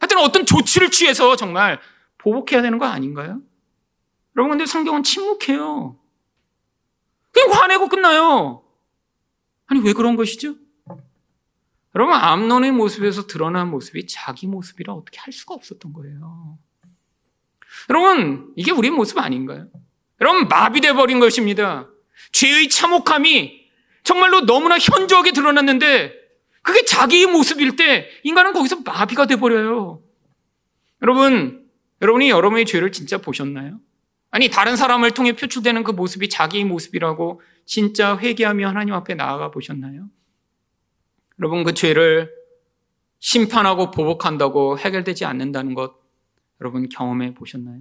[0.00, 1.80] 하여튼 어떤 조치를 취해서 정말
[2.18, 3.40] 보복해야 되는 거 아닌가요?
[4.36, 5.98] 여러분, 근데 성경은 침묵해요.
[7.32, 8.62] 그냥 화내고 끝나요.
[9.66, 10.54] 아니, 왜 그런 것이죠?
[11.94, 16.58] 여러분, 암론의 모습에서 드러난 모습이 자기 모습이라 어떻게 할 수가 없었던 거예요.
[17.88, 19.68] 여러분, 이게 우리 모습 아닌가요?
[20.20, 21.88] 여러분, 마비돼 버린 것입니다.
[22.32, 23.66] 죄의 참혹함이
[24.04, 26.12] 정말로 너무나 현저하게 드러났는데
[26.66, 30.02] 그게 자기의 모습일 때 인간은 거기서 마비가 돼버려요.
[31.00, 31.64] 여러분,
[32.02, 33.78] 여러분이 여러분의 죄를 진짜 보셨나요?
[34.32, 40.08] 아니, 다른 사람을 통해 표출되는 그 모습이 자기의 모습이라고 진짜 회개하며 하나님 앞에 나아가 보셨나요?
[41.38, 42.32] 여러분, 그 죄를
[43.20, 45.94] 심판하고 보복한다고 해결되지 않는다는 것
[46.60, 47.80] 여러분 경험해 보셨나요?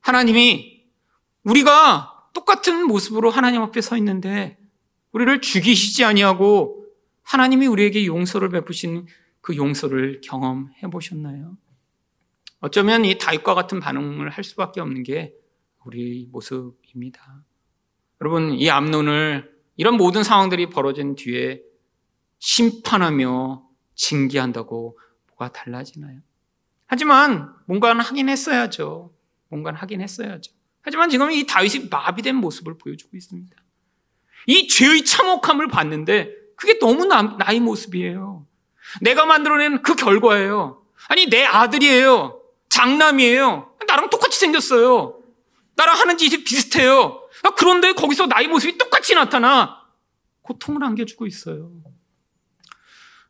[0.00, 0.84] 하나님이
[1.44, 4.56] 우리가 똑같은 모습으로 하나님 앞에 서 있는데
[5.12, 6.85] 우리를 죽이시지 아니하고
[7.26, 9.06] 하나님이 우리에게 용서를 베푸신
[9.40, 11.56] 그 용서를 경험해 보셨나요?
[12.60, 15.34] 어쩌면 이 다윗과 같은 반응을 할 수밖에 없는 게
[15.84, 17.44] 우리 모습입니다.
[18.20, 21.62] 여러분, 이 암론을 이런 모든 상황들이 벌어진 뒤에
[22.38, 24.98] 심판하며 징계한다고
[25.28, 26.20] 뭐가 달라지나요?
[26.86, 29.12] 하지만 뭔가는 하긴 했어야죠.
[29.48, 30.52] 뭔가는 하긴 했어야죠.
[30.80, 33.56] 하지만 지금 이 다윗이 마비된 모습을 보여주고 있습니다.
[34.46, 38.46] 이 죄의 참혹함을 봤는데 그게 너무 나, 나의 모습이에요.
[39.02, 40.82] 내가 만들어낸 그 결과예요.
[41.08, 42.40] 아니, 내 아들이에요.
[42.68, 43.74] 장남이에요.
[43.86, 45.20] 나랑 똑같이 생겼어요.
[45.76, 47.22] 나랑 하는 짓이 비슷해요.
[47.56, 49.82] 그런데 거기서 나의 모습이 똑같이 나타나
[50.42, 51.70] 고통을 안겨주고 있어요.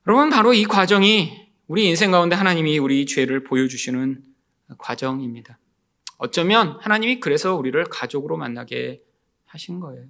[0.07, 4.23] 여러분, 바로 이 과정이 우리 인생 가운데 하나님이 우리 죄를 보여주시는
[4.79, 5.59] 과정입니다.
[6.19, 9.03] 어쩌면 하나님이 그래서 우리를 가족으로 만나게
[9.47, 10.05] 하신 거예요.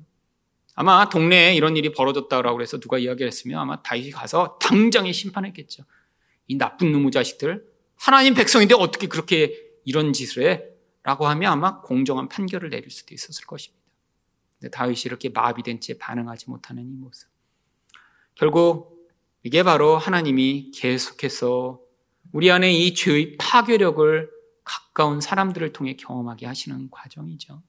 [0.77, 5.85] 아마 동네에 이런 일이 벌어졌다고 해서 누가 이야기를 했으면 아마 다윗이 가서 당장에 심판했겠죠.
[6.49, 7.67] 이 나쁜 놈의 자식들,
[7.97, 10.65] 하나님 백성인데 어떻게 그렇게 이런 짓을 해?
[11.03, 13.83] 라고 하면 아마 공정한 판결을 내릴 수도 있었을 것입니다.
[14.59, 17.29] 근데 다윗이 이렇게 마비된 채 반응하지 못하는 이 모습.
[18.35, 19.09] 결국
[19.43, 21.81] 이게 바로 하나님이 계속해서
[22.33, 24.31] 우리 안에 이 죄의 파괴력을
[24.63, 27.63] 가까운 사람들을 통해 경험하게 하시는 과정이죠.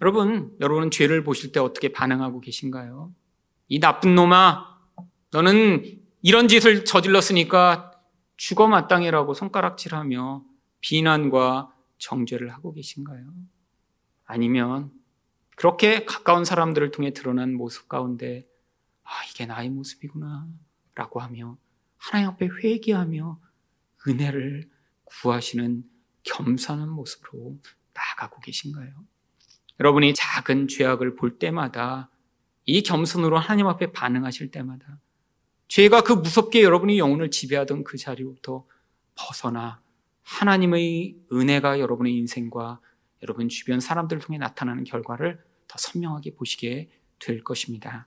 [0.00, 3.12] 여러분, 여러분은 죄를 보실 때 어떻게 반응하고 계신가요?
[3.68, 4.78] 이 나쁜 놈아,
[5.30, 7.92] 너는 이런 짓을 저질렀으니까
[8.36, 10.44] 죽어 마땅해라고 손가락질하며
[10.80, 13.32] 비난과 정죄를 하고 계신가요?
[14.24, 14.90] 아니면
[15.56, 18.46] 그렇게 가까운 사람들을 통해 드러난 모습 가운데
[19.04, 20.48] 아, 이게 나의 모습이구나
[20.94, 21.56] 라고 하며
[21.96, 23.40] 하나님 앞에 회개하며
[24.06, 24.68] 은혜를
[25.04, 25.84] 구하시는
[26.24, 27.58] 겸손한 모습으로
[27.94, 28.92] 나아가고 계신가요?
[29.80, 32.10] 여러분이 작은 죄악을 볼 때마다
[32.64, 34.98] 이 겸손으로 하나님 앞에 반응하실 때마다
[35.68, 38.64] 죄가 그 무섭게 여러분이 영혼을 지배하던 그 자리부터
[39.14, 39.80] 벗어나
[40.22, 42.80] 하나님의 은혜가 여러분의 인생과
[43.22, 48.06] 여러분 주변 사람들을 통해 나타나는 결과를 더 선명하게 보시게 될 것입니다.